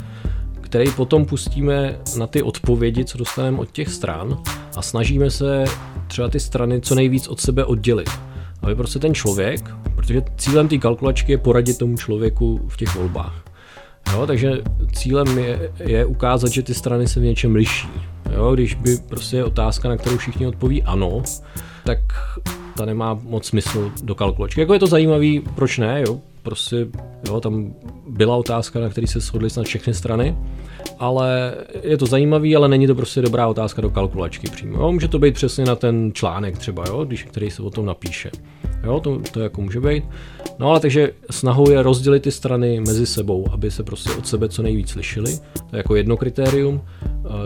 který 0.76 0.92
potom 0.92 1.26
pustíme 1.26 2.00
na 2.18 2.28
ty 2.28 2.44
odpovědi, 2.44 3.06
co 3.06 3.18
dostaneme 3.18 3.58
od 3.58 3.72
těch 3.72 3.90
stran 3.90 4.44
a 4.76 4.82
snažíme 4.82 5.30
se 5.30 5.64
třeba 6.08 6.28
ty 6.28 6.40
strany 6.40 6.82
co 6.82 6.96
nejvíc 6.96 7.28
od 7.28 7.42
sebe 7.42 7.66
oddělit. 7.66 8.10
Aby 8.62 8.76
prostě 8.76 9.00
ten 9.00 9.14
člověk, 9.14 9.70
protože 9.96 10.22
cílem 10.38 10.68
té 10.68 10.78
kalkulačky 10.78 11.32
je 11.32 11.38
poradit 11.38 11.78
tomu 11.78 11.98
člověku 11.98 12.68
v 12.68 12.78
těch 12.78 12.96
volbách. 12.96 13.44
Jo, 14.14 14.28
takže 14.28 14.52
cílem 14.94 15.38
je, 15.38 15.72
je 15.84 16.06
ukázat, 16.06 16.52
že 16.52 16.64
ty 16.64 16.74
strany 16.74 17.08
se 17.08 17.20
v 17.20 17.24
něčem 17.24 17.56
liší. 17.56 17.90
Jo, 18.34 18.54
když 18.54 18.74
by 18.74 18.98
prostě 19.10 19.38
je 19.38 19.46
otázka, 19.46 19.90
na 19.90 19.98
kterou 19.98 20.18
všichni 20.18 20.48
odpoví 20.48 20.84
ano, 20.84 21.24
tak 21.84 22.00
ta 22.78 22.86
nemá 22.86 23.20
moc 23.24 23.46
smysl 23.46 23.92
do 24.04 24.16
kalkulačky. 24.16 24.62
Jako 24.62 24.74
je 24.74 24.80
to 24.80 24.88
zajímavý, 24.88 25.42
proč 25.56 25.78
ne, 25.78 26.04
jo? 26.08 26.20
Prostě, 26.46 26.88
jo, 27.28 27.40
tam 27.42 27.74
byla 28.08 28.36
otázka, 28.36 28.80
na 28.80 28.90
který 28.90 29.08
se 29.08 29.20
shodly 29.20 29.50
snad 29.50 29.66
všechny 29.66 29.94
strany, 29.94 30.38
ale 31.00 31.56
je 31.84 31.98
to 31.98 32.06
zajímavý, 32.06 32.56
ale 32.56 32.68
není 32.68 32.88
to 32.88 32.96
prostě 32.96 33.22
dobrá 33.22 33.48
otázka 33.48 33.82
do 33.82 33.90
kalkulačky 33.90 34.50
přímo. 34.50 34.78
Jo? 34.78 34.92
Může 34.92 35.08
to 35.08 35.20
být 35.20 35.34
přesně 35.36 35.66
na 35.66 35.76
ten 35.76 36.12
článek 36.14 36.58
třeba, 36.58 36.84
jo? 36.88 37.06
Když, 37.06 37.24
který 37.24 37.52
se 37.52 37.62
o 37.62 37.70
tom 37.70 37.86
napíše. 37.86 38.32
Jo, 38.86 39.00
to, 39.00 39.20
to 39.32 39.40
jako 39.40 39.62
může 39.62 39.80
být. 39.80 40.04
No 40.60 40.70
ale 40.70 40.80
takže 40.80 41.12
snahou 41.32 41.70
je 41.70 41.84
rozdělit 41.84 42.20
ty 42.20 42.32
strany 42.32 42.80
mezi 42.80 43.06
sebou, 43.06 43.48
aby 43.52 43.72
se 43.72 43.84
prostě 43.84 44.12
od 44.12 44.28
sebe 44.28 44.50
co 44.50 44.64
nejvíc 44.64 44.90
slyšeli. 44.90 45.38
To 45.70 45.76
je 45.76 45.78
jako 45.78 45.96
jedno 45.96 46.18
kritérium. 46.18 46.82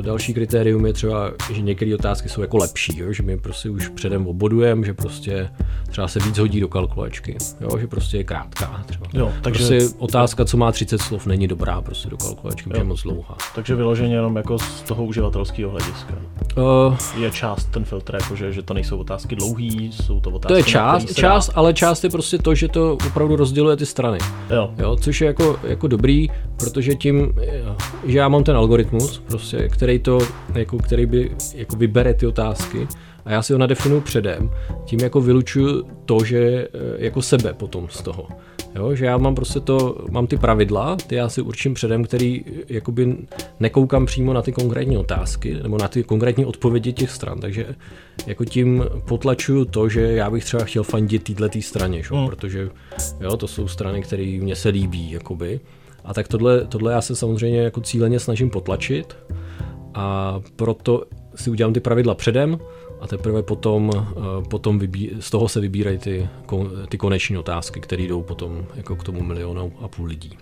Další 0.02 0.34
kritérium 0.34 0.86
je 0.86 0.94
třeba, 0.94 1.32
že 1.54 1.62
některé 1.62 1.96
otázky 1.96 2.30
jsou 2.30 2.42
jako 2.42 2.58
lepší, 2.58 3.00
jo? 3.00 3.14
že 3.14 3.24
my 3.24 3.38
prostě 3.38 3.70
už 3.70 3.88
předem 3.88 4.28
obodujeme, 4.28 4.86
že 4.86 4.94
prostě 4.94 5.50
třeba 5.90 6.08
se 6.08 6.20
víc 6.20 6.38
hodí 6.38 6.60
do 6.60 6.68
kalkulačky, 6.68 7.38
jo? 7.62 7.78
že 7.80 7.88
prostě 7.88 8.18
je 8.18 8.24
krátká 8.24 8.84
třeba. 8.86 9.06
Jo, 9.14 9.32
takže 9.42 9.68
prostě 9.68 9.96
otázka, 9.98 10.46
co 10.46 10.58
má 10.58 10.72
30 10.72 10.98
slov, 10.98 11.26
není 11.26 11.48
dobrá 11.48 11.82
prostě 11.82 12.10
do 12.10 12.18
kalkulačky, 12.18 12.70
je 12.78 12.84
moc 12.84 13.04
dlouhá. 13.04 13.38
Takže 13.56 13.76
vyloženě 13.76 14.16
jenom 14.16 14.36
jako 14.36 14.60
z 14.60 14.82
toho 14.82 15.06
uživatelského 15.06 15.72
hlediska. 15.72 16.14
Uh, 16.58 16.98
je 17.18 17.32
část 17.32 17.66
ten 17.66 17.86
filtr, 17.86 18.16
jako 18.16 18.36
že, 18.36 18.52
že 18.52 18.62
to 18.62 18.74
nejsou 18.74 18.98
otázky 18.98 19.36
dlouhé, 19.36 19.64
jsou 19.92 20.20
to 20.20 20.30
otázky. 20.30 20.54
To 20.54 20.58
je 20.58 20.64
část, 20.64 21.14
část, 21.30 21.52
ale 21.56 21.74
část 21.74 22.04
je 22.04 22.10
prostě 22.10 22.38
to, 22.38 22.56
že 22.56 22.68
to 22.68 22.98
opravdu 23.08 23.36
rozděluje 23.36 23.78
ty 23.78 23.86
strany. 23.86 24.18
Jo. 24.50 24.74
Jo, 24.78 24.96
což 25.02 25.22
je 25.22 25.28
jako, 25.28 25.60
jako 25.64 25.88
dobrý, 25.88 26.28
protože 26.58 26.96
tím, 26.96 27.34
že 28.06 28.18
já 28.18 28.30
mám 28.30 28.44
ten 28.44 28.56
algoritmus, 28.56 29.22
prostě, 29.28 29.70
který 29.70 30.00
to, 30.00 30.20
jako, 30.56 30.78
který 30.78 31.06
by 31.06 31.32
jako 31.54 31.76
vybere 31.76 32.14
ty 32.14 32.28
otázky, 32.28 32.88
a 33.30 33.32
já 33.32 33.42
si 33.42 33.54
ho 33.54 33.60
nadefinuju 33.60 34.02
předem, 34.02 34.52
tím 34.86 35.00
jako 35.00 35.22
vylučuju 35.22 35.84
to, 36.06 36.24
že 36.24 36.40
eh, 36.40 36.68
jako 36.98 37.22
sebe 37.22 37.54
potom 37.54 37.88
z 37.90 38.02
toho. 38.02 38.28
Jo, 38.76 38.96
že 38.96 39.06
já 39.06 39.18
mám 39.18 39.36
prostě 39.36 39.60
to, 39.60 40.06
mám 40.12 40.28
ty 40.28 40.38
pravidla, 40.38 40.98
ty 41.08 41.16
já 41.16 41.30
si 41.30 41.42
určím 41.42 41.74
předem, 41.74 42.04
který 42.04 42.42
eh, 42.46 42.52
jakoby 42.68 43.16
nekoukám 43.60 44.06
přímo 44.06 44.34
na 44.34 44.42
ty 44.42 44.52
konkrétní 44.52 44.98
otázky, 44.98 45.58
nebo 45.64 45.78
na 45.78 45.88
ty 45.88 46.04
konkrétní 46.04 46.46
odpovědi 46.46 46.94
těch 46.94 47.12
stran, 47.12 47.40
takže 47.40 47.76
jako 48.28 48.46
tím 48.46 48.86
potlačuju 49.08 49.66
to, 49.66 49.90
že 49.90 50.02
já 50.02 50.30
bych 50.30 50.46
třeba 50.46 50.64
chtěl 50.64 50.84
fandit 50.84 51.36
této 51.36 51.62
straně, 51.62 52.04
že? 52.04 52.16
Mm. 52.16 52.28
protože 52.28 52.70
jo, 53.20 53.38
to 53.38 53.48
jsou 53.48 53.68
strany, 53.68 54.02
které 54.02 54.40
mě 54.42 54.56
se 54.56 54.70
líbí, 54.70 55.12
jakoby. 55.12 55.60
A 56.04 56.14
tak 56.14 56.28
tohle, 56.28 56.66
tohle 56.66 56.94
já 56.94 57.02
se 57.02 57.16
samozřejmě 57.16 57.62
jako 57.62 57.82
cíleně 57.82 58.20
snažím 58.20 58.50
potlačit 58.50 59.18
a 59.94 60.40
proto 60.56 61.04
si 61.40 61.50
udělám 61.50 61.74
ty 61.74 61.80
pravidla 61.80 62.16
předem, 62.16 62.60
a 63.02 63.08
teprve 63.08 63.44
potom, 63.44 63.92
eh, 63.96 64.14
potom 64.50 64.80
vybí, 64.80 65.12
z 65.20 65.30
toho 65.30 65.50
se 65.50 65.60
vybírají 65.60 65.98
ty, 65.98 66.30
ty 66.90 66.98
koneční 66.98 67.38
otázky, 67.38 67.80
které 67.80 68.04
jdou 68.04 68.24
potom 68.24 68.66
jako 68.76 68.96
k 68.96 69.04
tomu 69.04 69.24
milionu 69.24 69.74
a 69.82 69.88
půl 69.88 70.06
lidí. 70.06 70.38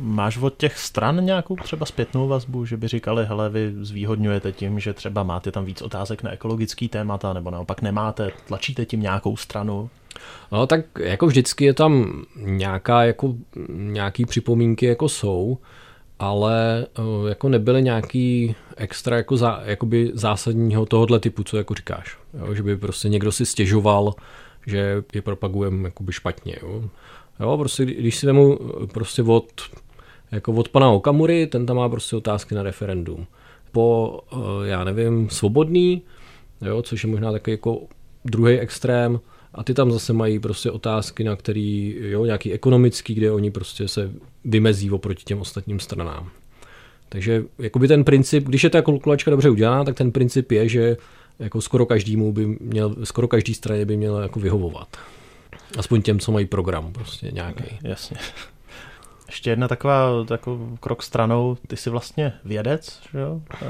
Máš 0.00 0.38
od 0.38 0.56
těch 0.56 0.78
stran 0.78 1.24
nějakou 1.24 1.56
třeba 1.56 1.86
zpětnou 1.86 2.28
vazbu, 2.28 2.64
že 2.64 2.76
by 2.76 2.88
říkali, 2.88 3.26
hele, 3.26 3.50
vy 3.50 3.74
zvýhodňujete 3.80 4.52
tím, 4.52 4.80
že 4.80 4.92
třeba 4.92 5.22
máte 5.22 5.52
tam 5.52 5.64
víc 5.64 5.82
otázek 5.82 6.22
na 6.22 6.30
ekologický 6.30 6.88
témata, 6.88 7.32
nebo 7.32 7.50
naopak 7.50 7.82
nemáte, 7.82 8.30
tlačíte 8.46 8.84
tím 8.84 9.02
nějakou 9.02 9.36
stranu? 9.36 9.90
No 10.52 10.66
tak 10.66 10.80
jako 10.98 11.26
vždycky 11.26 11.64
je 11.64 11.74
tam 11.74 12.22
nějaká, 12.36 13.04
jako, 13.04 13.34
nějaký 13.68 14.24
připomínky 14.26 14.86
jako 14.86 15.08
jsou, 15.08 15.58
ale 16.18 16.86
eh, 16.98 17.28
jako 17.28 17.48
nebyly 17.48 17.82
nějaký 17.82 18.54
extra 18.76 19.16
jako 19.16 19.36
za, 19.36 19.62
jakoby 19.64 20.10
zásadního 20.14 20.86
tohohle 20.86 21.20
typu, 21.20 21.44
co 21.44 21.56
jako 21.56 21.74
říkáš. 21.74 22.18
Jo? 22.38 22.54
Že 22.54 22.62
by 22.62 22.76
prostě 22.76 23.08
někdo 23.08 23.32
si 23.32 23.46
stěžoval, 23.46 24.14
že 24.66 25.02
je 25.14 25.22
propagujeme 25.22 25.88
jakoby 25.88 26.12
špatně. 26.12 26.56
Jo? 26.62 26.84
Jo, 27.40 27.58
prostě 27.58 27.84
když 27.84 28.16
si 28.16 28.26
vemu 28.26 28.58
eh, 28.82 28.86
prostě 28.86 29.22
od, 29.22 29.62
jako 30.32 30.52
od 30.52 30.68
pana 30.68 30.90
Okamury, 30.90 31.46
ten 31.46 31.66
tam 31.66 31.76
má 31.76 31.88
prostě 31.88 32.16
otázky 32.16 32.54
na 32.54 32.62
referendum. 32.62 33.26
Po, 33.72 34.20
eh, 34.32 34.68
já 34.68 34.84
nevím, 34.84 35.30
svobodný, 35.30 36.02
jo, 36.62 36.82
což 36.82 37.04
je 37.04 37.10
možná 37.10 37.32
takový 37.32 37.52
jako 37.52 37.80
druhý 38.24 38.58
extrém, 38.58 39.20
a 39.54 39.64
ty 39.64 39.74
tam 39.74 39.92
zase 39.92 40.12
mají 40.12 40.38
prostě 40.38 40.70
otázky, 40.70 41.24
na 41.24 41.36
který, 41.36 41.96
jo, 41.98 42.24
nějaký 42.24 42.52
ekonomický, 42.52 43.14
kde 43.14 43.32
oni 43.32 43.50
prostě 43.50 43.88
se 43.88 44.10
vymezí 44.44 44.90
oproti 44.90 45.24
těm 45.24 45.40
ostatním 45.40 45.80
stranám. 45.80 46.30
Takže 47.08 47.44
jakoby 47.58 47.88
ten 47.88 48.04
princip, 48.04 48.44
když 48.44 48.64
je 48.64 48.70
ta 48.70 48.82
kalkulačka 48.82 49.30
dobře 49.30 49.50
udělaná, 49.50 49.84
tak 49.84 49.96
ten 49.96 50.12
princip 50.12 50.52
je, 50.52 50.68
že 50.68 50.96
jako 51.38 51.60
skoro 51.60 51.86
každému 51.86 52.32
by 52.32 52.46
měl, 52.60 52.96
skoro 53.04 53.28
každý 53.28 53.54
straně 53.54 53.84
by 53.84 53.96
měl 53.96 54.16
jako 54.16 54.40
vyhovovat. 54.40 54.96
Aspoň 55.78 56.02
těm, 56.02 56.18
co 56.18 56.32
mají 56.32 56.46
program 56.46 56.92
prostě 56.92 57.30
nějaký. 57.30 57.78
Jasně. 57.82 58.16
Ještě 59.26 59.50
jedna 59.50 59.68
taková 59.68 60.24
takový 60.24 60.76
krok 60.80 61.02
stranou, 61.02 61.56
ty 61.66 61.76
jsi 61.76 61.90
vlastně 61.90 62.32
vědec, 62.44 63.00
že 63.12 63.18
jo? 63.18 63.40
E, 63.54 63.66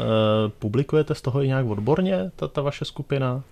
publikujete 0.58 1.14
z 1.14 1.22
toho 1.22 1.42
i 1.42 1.46
nějak 1.46 1.66
odborně, 1.66 2.30
ta, 2.36 2.48
ta 2.48 2.62
vaše 2.62 2.84
skupina? 2.84 3.42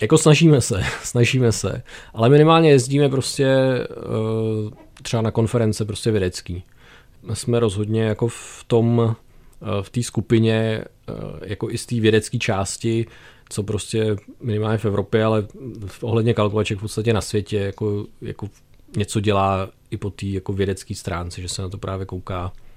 Jako 0.00 0.18
snažíme 0.18 0.60
se, 0.60 0.82
snažíme 1.02 1.52
se, 1.52 1.82
ale 2.14 2.28
minimálně 2.28 2.70
jezdíme 2.70 3.08
prostě 3.08 3.46
e, 3.46 3.86
třeba 5.02 5.22
na 5.22 5.30
konference 5.30 5.84
prostě 5.84 6.10
vědecký. 6.10 6.64
Jsme 7.34 7.60
rozhodně 7.60 8.02
jako 8.02 8.28
v 8.28 8.64
tom, 8.66 9.16
eh, 9.62 9.82
v 9.82 9.90
té 9.90 10.02
skupině, 10.02 10.84
eh, 11.08 11.12
jako 11.42 11.70
i 11.70 11.78
z 11.78 11.86
té 11.86 12.00
vědecké 12.00 12.38
části, 12.38 13.06
co 13.48 13.62
prostě 13.62 14.16
minimálně 14.40 14.78
v 14.78 14.84
Evropě, 14.84 15.24
ale 15.24 15.46
v 15.86 16.04
ohledně 16.04 16.34
kalkulaček 16.34 16.78
v 16.78 16.80
podstatě 16.80 17.12
na 17.12 17.20
světě 17.20 17.58
jako, 17.58 18.06
jako 18.22 18.48
něco 18.96 19.20
dělá 19.20 19.68
i 19.90 19.96
po 19.96 20.10
té 20.10 20.26
jako 20.26 20.52
vědecké 20.52 20.94
stránce, 20.94 21.42
že 21.42 21.48
se 21.48 21.62
na 21.62 21.68
to 21.68 21.78
právě 21.78 22.06
kouká. 22.06 22.52
eh, 22.52 22.69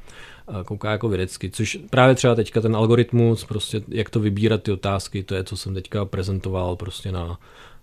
kouká 0.65 0.91
jako 0.91 1.09
vědecky, 1.09 1.49
což 1.49 1.79
právě 1.89 2.15
třeba 2.15 2.35
teďka 2.35 2.61
ten 2.61 2.75
algoritmus, 2.75 3.45
prostě 3.45 3.81
jak 3.87 4.09
to 4.09 4.19
vybírat 4.19 4.63
ty 4.63 4.71
otázky, 4.71 5.23
to 5.23 5.35
je, 5.35 5.43
co 5.43 5.57
jsem 5.57 5.73
teďka 5.73 6.05
prezentoval 6.05 6.75
prostě 6.75 7.11
na 7.11 7.39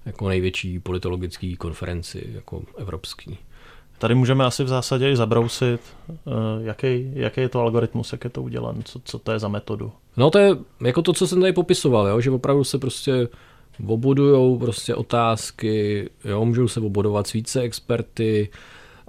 jako 0.06 0.28
největší 0.28 0.78
politologické 0.78 1.56
konferenci 1.56 2.30
jako 2.34 2.62
evropský. 2.78 3.38
Tady 3.98 4.14
můžeme 4.14 4.44
asi 4.44 4.64
v 4.64 4.68
zásadě 4.68 5.10
i 5.10 5.16
zabrousit, 5.16 5.80
eh, 6.10 6.14
jaký, 6.60 7.10
jaký 7.14 7.40
je 7.40 7.48
to 7.48 7.60
algoritmus, 7.60 8.12
jak 8.12 8.24
je 8.24 8.30
to 8.30 8.42
udělan, 8.42 8.82
co, 8.84 9.00
co 9.04 9.18
to 9.18 9.32
je 9.32 9.38
za 9.38 9.48
metodu. 9.48 9.92
No 10.16 10.30
to 10.30 10.38
je 10.38 10.56
jako 10.80 11.02
to, 11.02 11.12
co 11.12 11.26
jsem 11.26 11.40
tady 11.40 11.52
popisoval, 11.52 12.06
jo? 12.06 12.20
že 12.20 12.30
opravdu 12.30 12.64
se 12.64 12.78
prostě 12.78 13.28
obudujou 13.86 14.58
prostě 14.58 14.94
otázky, 14.94 16.08
jo? 16.24 16.44
můžou 16.44 16.68
se 16.68 16.80
obodovat 16.80 17.26
s 17.26 17.32
více 17.32 17.60
experty 17.60 18.48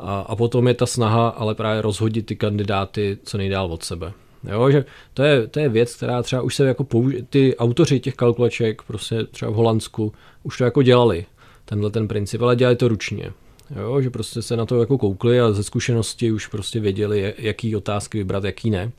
a, 0.01 0.19
a 0.19 0.35
potom 0.35 0.67
je 0.67 0.73
ta 0.73 0.85
snaha 0.85 1.27
ale 1.27 1.55
právě 1.55 1.81
rozhodit 1.81 2.25
ty 2.25 2.35
kandidáty 2.35 3.17
co 3.23 3.37
nejdál 3.37 3.73
od 3.73 3.83
sebe. 3.83 4.13
Jo, 4.51 4.71
že 4.71 4.85
to 5.13 5.23
je, 5.23 5.47
to 5.47 5.59
je 5.59 5.69
věc, 5.69 5.95
která 5.95 6.23
třeba 6.23 6.41
už 6.41 6.55
se 6.55 6.65
jako 6.65 6.83
použi- 6.83 7.25
ty 7.29 7.57
autoři 7.57 7.99
těch 7.99 8.15
kalkulaček 8.15 8.81
prostě 8.81 9.23
třeba 9.23 9.51
v 9.51 9.55
Holandsku 9.55 10.13
už 10.43 10.57
to 10.57 10.63
jako 10.63 10.81
dělali, 10.81 11.25
tenhle 11.65 11.91
ten 11.91 12.07
princip, 12.07 12.41
ale 12.41 12.55
dělali 12.55 12.75
to 12.75 12.87
ručně. 12.87 13.31
Jo, 13.75 14.01
že 14.01 14.09
prostě 14.09 14.41
se 14.41 14.57
na 14.57 14.65
to 14.65 14.79
jako 14.79 14.97
koukli 14.97 15.41
a 15.41 15.51
ze 15.51 15.63
zkušenosti 15.63 16.31
už 16.31 16.47
prostě 16.47 16.79
věděli, 16.79 17.33
jaký 17.37 17.75
otázky 17.75 18.17
vybrat, 18.17 18.43
jaký 18.43 18.69
ne. 18.69 18.91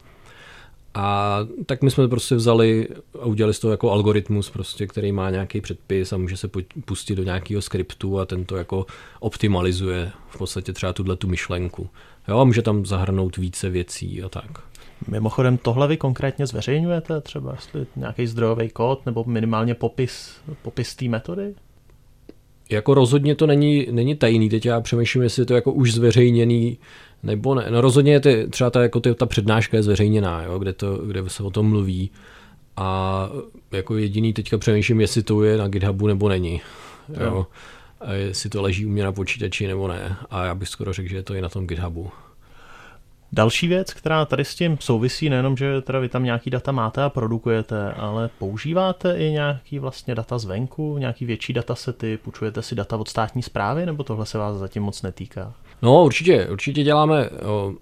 A 0.95 1.39
tak 1.67 1.83
my 1.83 1.91
jsme 1.91 2.09
prostě 2.09 2.35
vzali 2.35 2.89
a 3.21 3.25
udělali 3.25 3.55
z 3.55 3.59
toho 3.59 3.71
jako 3.71 3.91
algoritmus, 3.91 4.51
prostě, 4.51 4.87
který 4.87 5.13
má 5.13 5.31
nějaký 5.31 5.61
předpis 5.61 6.13
a 6.13 6.17
může 6.17 6.37
se 6.37 6.49
pustit 6.85 7.15
do 7.15 7.23
nějakého 7.23 7.63
skriptu 7.63 8.19
a 8.19 8.25
ten 8.25 8.45
to 8.45 8.57
jako 8.57 8.87
optimalizuje 9.21 10.11
v 10.29 10.39
podstatě 10.39 10.73
třeba 10.73 10.93
tuhle 10.93 11.17
tu 11.17 11.29
myšlenku. 11.29 11.89
Jo, 12.29 12.39
a 12.39 12.45
může 12.45 12.63
tam 12.63 12.87
zahrnout 12.87 13.37
více 13.37 13.71
věcí 13.71 14.23
a 14.23 14.29
tak. 14.29 14.61
Mimochodem, 15.09 15.57
tohle 15.57 15.89
vy 15.89 15.97
konkrétně 15.97 16.47
zveřejňujete, 16.47 17.21
třeba 17.21 17.53
jestli 17.53 17.87
nějaký 17.97 18.27
zdrojový 18.27 18.69
kód 18.69 19.07
nebo 19.07 19.25
minimálně 19.25 19.75
popis, 19.75 20.37
popis 20.63 20.95
té 20.95 21.09
metody? 21.09 21.55
Jako 22.71 22.95
rozhodně 22.95 23.35
to 23.35 23.47
není, 23.47 23.87
není 23.91 24.15
tajný, 24.15 24.49
teď 24.49 24.67
já 24.67 24.81
přemýšlím, 24.81 25.23
jestli 25.23 25.43
je 25.43 25.47
to 25.47 25.55
jako 25.55 25.73
už 25.73 25.95
zveřejněný 25.95 26.79
nebo 27.23 27.55
ne. 27.55 27.67
No 27.71 27.81
rozhodně 27.81 28.13
je 28.13 28.21
ty, 28.21 28.47
třeba 28.51 28.71
ta, 28.71 28.83
jako 28.83 29.01
ty, 29.01 29.15
ta 29.15 29.27
přednáška 29.27 29.77
je 29.77 29.83
zveřejněná, 29.83 30.43
jo, 30.43 30.59
kde, 30.59 30.73
to, 30.73 30.97
kde 30.97 31.29
se 31.29 31.43
o 31.43 31.51
tom 31.51 31.69
mluví 31.69 32.11
a 32.77 33.29
jako 33.71 33.97
jediný 33.97 34.33
teďka 34.33 34.59
přemýšlím, 34.59 35.01
jestli 35.01 35.23
to 35.23 35.45
je 35.45 35.57
na 35.57 35.69
GitHubu 35.69 36.07
nebo 36.07 36.29
není. 36.29 36.61
Jo. 37.09 37.25
jo. 37.25 37.47
A 38.01 38.13
jestli 38.13 38.51
to 38.51 38.63
leží 38.63 38.87
u 38.87 38.89
mě 38.89 39.05
na 39.05 39.13
počítači 39.13 39.67
nebo 39.67 39.89
ne. 39.89 40.17
A 40.31 40.45
já 40.45 40.55
bych 40.55 40.69
skoro 40.69 40.93
řekl, 40.93 41.09
že 41.09 41.17
je 41.17 41.23
to 41.23 41.35
i 41.35 41.41
na 41.41 41.49
tom 41.49 41.67
GitHubu. 41.67 42.11
Další 43.35 43.69
věc, 43.69 43.95
která 43.95 44.25
tady 44.25 44.45
s 44.45 44.55
tím 44.55 44.79
souvisí, 44.81 45.29
nejenom, 45.29 45.57
že 45.57 45.81
teda 45.83 45.99
vy 45.99 46.09
tam 46.09 46.25
nějaký 46.25 46.51
data 46.51 46.73
máte 46.73 47.03
a 47.03 47.11
produkujete, 47.11 47.93
ale 47.93 48.31
používáte 48.39 49.19
i 49.19 49.31
nějaký 49.31 49.79
vlastně 49.79 50.15
data 50.15 50.39
zvenku, 50.39 50.99
nějaký 50.99 51.27
větší 51.27 51.53
datasety, 51.53 52.17
půjčujete 52.17 52.63
si 52.63 52.75
data 52.75 52.97
od 52.97 53.09
státní 53.09 53.43
zprávy, 53.43 53.87
nebo 53.87 54.05
tohle 54.05 54.27
se 54.27 54.39
vás 54.39 54.57
zatím 54.57 54.83
moc 54.83 55.03
netýká? 55.03 55.55
No 55.83 56.05
určitě, 56.05 56.49
určitě 56.51 56.83
děláme 56.83 57.31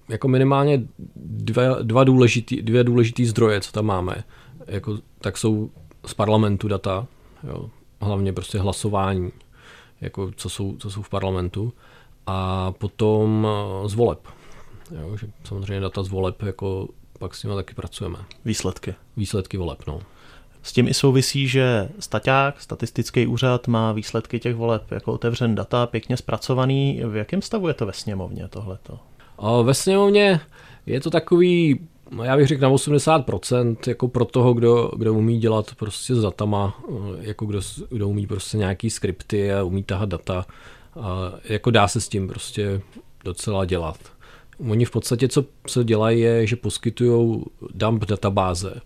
jako 0.08 0.28
minimálně 0.28 0.82
dva, 1.16 1.62
dva 1.82 2.04
důležitý, 2.04 2.62
dvě 2.62 2.84
důležitý 2.84 3.26
zdroje, 3.26 3.60
co 3.60 3.72
tam 3.72 3.86
máme. 3.86 4.24
Jako, 4.66 4.98
tak 5.20 5.36
jsou 5.36 5.70
z 6.06 6.14
parlamentu 6.14 6.68
data, 6.68 7.06
jo, 7.48 7.70
hlavně 8.00 8.32
prostě 8.32 8.58
hlasování, 8.58 9.32
jako 10.00 10.30
co 10.36 10.48
jsou, 10.48 10.76
co 10.76 10.90
jsou 10.90 11.02
v 11.02 11.08
parlamentu, 11.08 11.72
a 12.26 12.72
potom 12.72 13.48
z 13.86 13.94
voleb. 13.94 14.20
Jo, 15.00 15.16
že 15.16 15.30
samozřejmě 15.44 15.80
data 15.80 16.02
z 16.02 16.08
voleb, 16.08 16.42
jako 16.42 16.88
pak 17.18 17.34
s 17.34 17.42
nimi 17.42 17.54
taky 17.56 17.74
pracujeme. 17.74 18.18
Výsledky. 18.44 18.94
Výsledky 19.16 19.56
voleb, 19.56 19.78
no. 19.86 20.00
S 20.62 20.72
tím 20.72 20.88
i 20.88 20.94
souvisí, 20.94 21.48
že 21.48 21.88
staťák, 21.98 22.60
statistický 22.60 23.26
úřad, 23.26 23.68
má 23.68 23.92
výsledky 23.92 24.38
těch 24.38 24.54
voleb 24.54 24.90
jako 24.90 25.12
otevřen 25.12 25.54
data, 25.54 25.86
pěkně 25.86 26.16
zpracovaný. 26.16 27.02
V 27.06 27.16
jakém 27.16 27.42
stavu 27.42 27.68
je 27.68 27.74
to 27.74 27.86
ve 27.86 27.92
sněmovně 27.92 28.48
tohleto? 28.48 28.98
A 29.38 29.62
ve 29.62 29.74
sněmovně 29.74 30.40
je 30.86 31.00
to 31.00 31.10
takový, 31.10 31.80
já 32.22 32.36
bych 32.36 32.46
řekl 32.46 32.62
na 32.62 32.70
80% 32.70 33.76
jako 33.86 34.08
pro 34.08 34.24
toho, 34.24 34.54
kdo, 34.54 34.90
kdo 34.96 35.14
umí 35.14 35.38
dělat 35.38 35.74
prostě 35.74 36.14
s 36.14 36.22
datama, 36.22 36.80
jako 37.20 37.46
kdo, 37.46 37.60
kdo 37.90 38.08
umí 38.08 38.26
prostě 38.26 38.56
nějaký 38.56 38.90
skripty 38.90 39.52
a 39.52 39.62
umí 39.62 39.82
tahat 39.82 40.08
data. 40.08 40.46
A 41.00 41.32
jako 41.44 41.70
dá 41.70 41.88
se 41.88 42.00
s 42.00 42.08
tím 42.08 42.28
prostě 42.28 42.80
docela 43.24 43.64
dělat. 43.64 43.96
Oni 44.70 44.84
v 44.84 44.90
podstatě, 44.90 45.28
co, 45.28 45.44
co 45.66 45.82
dělají, 45.82 46.20
je, 46.20 46.46
že 46.46 46.56
poskytují 46.56 47.44
dump 47.74 48.04
databáze 48.04 48.80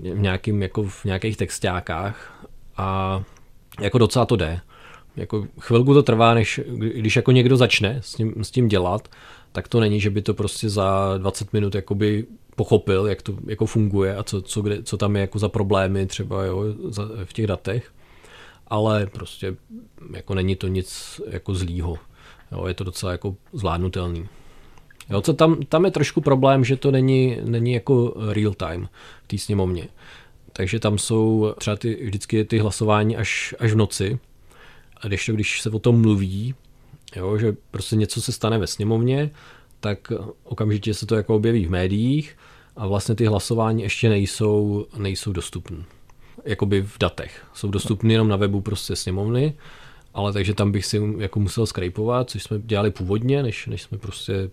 v, 0.00 0.18
nějakým, 0.18 0.62
jako 0.62 0.82
v 0.82 1.04
nějakých 1.04 1.36
textákách 1.36 2.46
a 2.76 3.22
jako 3.80 3.98
docela 3.98 4.26
to 4.26 4.36
jde. 4.36 4.60
Jako 5.16 5.46
chvilku 5.60 5.94
to 5.94 6.02
trvá, 6.02 6.34
než 6.34 6.60
když 6.76 7.16
jako 7.16 7.32
někdo 7.32 7.56
začne 7.56 7.98
s 8.02 8.14
tím, 8.14 8.34
s 8.42 8.50
tím 8.50 8.68
dělat, 8.68 9.08
tak 9.52 9.68
to 9.68 9.80
není, 9.80 10.00
že 10.00 10.10
by 10.10 10.22
to 10.22 10.34
prostě 10.34 10.70
za 10.70 11.18
20 11.18 11.52
minut 11.52 11.74
jakoby 11.74 12.26
pochopil, 12.56 13.06
jak 13.06 13.22
to 13.22 13.34
jako 13.46 13.66
funguje 13.66 14.16
a 14.16 14.22
co, 14.22 14.42
co, 14.42 14.62
kde, 14.62 14.82
co 14.82 14.96
tam 14.96 15.16
je 15.16 15.20
jako 15.20 15.38
za 15.38 15.48
problémy 15.48 16.06
třeba 16.06 16.44
jo, 16.44 16.64
za, 16.88 17.08
v 17.24 17.32
těch 17.32 17.46
datech. 17.46 17.92
Ale 18.66 19.06
prostě 19.06 19.56
jako 20.12 20.34
není 20.34 20.56
to 20.56 20.68
nic 20.68 21.20
jako 21.30 21.54
zlýho. 21.54 21.98
Jo, 22.52 22.66
je 22.66 22.74
to 22.74 22.84
docela 22.84 23.12
jako 23.12 23.36
zvládnutelný. 23.52 24.28
Jo, 25.10 25.20
co 25.20 25.34
tam, 25.34 25.62
tam 25.62 25.84
je 25.84 25.90
trošku 25.90 26.20
problém, 26.20 26.64
že 26.64 26.76
to 26.76 26.90
není, 26.90 27.36
není 27.44 27.72
jako 27.72 28.14
real 28.32 28.54
time 28.54 28.88
v 29.24 29.28
té 29.28 29.38
sněmovně. 29.38 29.88
Takže 30.52 30.80
tam 30.80 30.98
jsou 30.98 31.54
třeba 31.58 31.76
ty, 31.76 32.04
vždycky 32.04 32.44
ty 32.44 32.58
hlasování 32.58 33.16
až, 33.16 33.54
až 33.58 33.72
v 33.72 33.76
noci. 33.76 34.18
A 35.00 35.06
když 35.06 35.26
to, 35.26 35.32
když 35.32 35.60
se 35.60 35.70
o 35.70 35.78
tom 35.78 36.00
mluví, 36.00 36.54
jo, 37.16 37.38
že 37.38 37.56
prostě 37.70 37.96
něco 37.96 38.22
se 38.22 38.32
stane 38.32 38.58
ve 38.58 38.66
sněmovně, 38.66 39.30
tak 39.80 40.12
okamžitě 40.44 40.94
se 40.94 41.06
to 41.06 41.14
jako 41.16 41.36
objeví 41.36 41.66
v 41.66 41.70
médiích 41.70 42.36
a 42.76 42.86
vlastně 42.86 43.14
ty 43.14 43.26
hlasování 43.26 43.82
ještě 43.82 44.08
nejsou, 44.08 44.86
nejsou 44.96 45.32
dostupné. 45.32 45.84
Jakoby 46.44 46.82
v 46.82 46.98
datech. 47.00 47.46
Jsou 47.54 47.70
dostupné 47.70 48.12
jenom 48.12 48.28
na 48.28 48.36
webu 48.36 48.60
prostě 48.60 48.96
sněmovny, 48.96 49.54
ale 50.14 50.32
takže 50.32 50.54
tam 50.54 50.72
bych 50.72 50.86
si 50.86 51.00
jako 51.18 51.40
musel 51.40 51.66
skrejpovat, 51.66 52.30
což 52.30 52.42
jsme 52.42 52.58
dělali 52.58 52.90
původně, 52.90 53.42
než, 53.42 53.66
než 53.66 53.82
jsme 53.82 53.98
prostě 53.98 54.50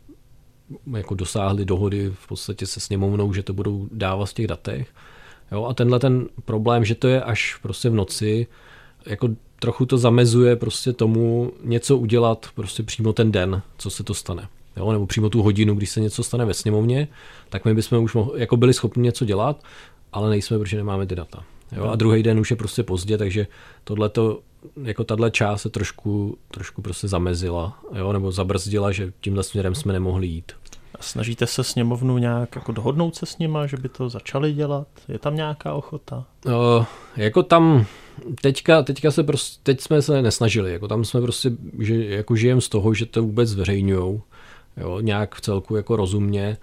jako 0.95 1.15
dosáhli 1.15 1.65
dohody 1.65 2.11
v 2.19 2.27
podstatě 2.27 2.65
se 2.65 2.79
sněmovnou, 2.79 3.33
že 3.33 3.43
to 3.43 3.53
budou 3.53 3.87
dávat 3.91 4.25
v 4.25 4.33
těch 4.33 4.47
datech. 4.47 4.87
Jo, 5.51 5.65
a 5.65 5.73
tenhle 5.73 5.99
ten 5.99 6.27
problém, 6.45 6.85
že 6.85 6.95
to 6.95 7.07
je 7.07 7.21
až 7.21 7.55
prostě 7.61 7.89
v 7.89 7.93
noci, 7.93 8.47
jako 9.05 9.29
trochu 9.59 9.85
to 9.85 9.97
zamezuje 9.97 10.55
prostě 10.55 10.93
tomu 10.93 11.51
něco 11.63 11.97
udělat 11.97 12.47
prostě 12.55 12.83
přímo 12.83 13.13
ten 13.13 13.31
den, 13.31 13.61
co 13.77 13.89
se 13.89 14.03
to 14.03 14.13
stane. 14.13 14.47
Jo, 14.77 14.91
nebo 14.91 15.07
přímo 15.07 15.29
tu 15.29 15.43
hodinu, 15.43 15.75
když 15.75 15.89
se 15.89 15.99
něco 15.99 16.23
stane 16.23 16.45
ve 16.45 16.53
sněmovně, 16.53 17.07
tak 17.49 17.65
my 17.65 17.73
bychom 17.73 18.03
už 18.03 18.13
mohli, 18.13 18.39
jako 18.39 18.57
byli 18.57 18.73
schopni 18.73 19.03
něco 19.03 19.25
dělat, 19.25 19.63
ale 20.13 20.29
nejsme, 20.29 20.59
protože 20.59 20.77
nemáme 20.77 21.05
ty 21.05 21.15
data. 21.15 21.43
Jo, 21.71 21.83
a 21.83 21.95
druhý 21.95 22.23
den 22.23 22.39
už 22.39 22.51
je 22.51 22.57
prostě 22.57 22.83
pozdě, 22.83 23.17
takže 23.17 23.47
tohleto, 23.83 24.39
jako 24.83 25.03
tahle 25.03 25.31
část 25.31 25.61
se 25.61 25.69
trošku, 25.69 26.37
trošku 26.51 26.81
prostě 26.81 27.07
zamezila, 27.07 27.79
jo, 27.93 28.13
nebo 28.13 28.31
zabrzdila, 28.31 28.91
že 28.91 29.13
tímhle 29.21 29.43
směrem 29.43 29.75
jsme 29.75 29.93
nemohli 29.93 30.27
jít. 30.27 30.51
A 30.99 31.01
snažíte 31.01 31.47
se 31.47 31.63
sněmovnu 31.63 32.17
nějak 32.17 32.55
jako 32.55 32.71
dohodnout 32.71 33.15
se 33.15 33.25
s 33.25 33.37
nima, 33.37 33.67
že 33.67 33.77
by 33.77 33.89
to 33.89 34.09
začali 34.09 34.53
dělat? 34.53 34.87
Je 35.07 35.19
tam 35.19 35.35
nějaká 35.35 35.73
ochota? 35.73 36.25
O, 36.53 36.85
jako 37.15 37.43
tam 37.43 37.85
teďka, 38.41 38.83
teďka 38.83 39.11
se 39.11 39.23
prostě, 39.23 39.59
teď 39.63 39.81
jsme 39.81 40.01
se 40.01 40.21
nesnažili, 40.21 40.71
jako 40.73 40.87
tam 40.87 41.05
jsme 41.05 41.21
prostě, 41.21 41.51
že 41.79 42.05
jako 42.05 42.35
žijem 42.35 42.61
z 42.61 42.69
toho, 42.69 42.93
že 42.93 43.05
to 43.05 43.21
vůbec 43.21 43.49
zveřejňujou, 43.49 44.21
jo, 44.77 44.99
nějak 44.99 45.35
v 45.35 45.41
celku 45.41 45.75
jako 45.75 45.95
rozumně, 45.95 46.57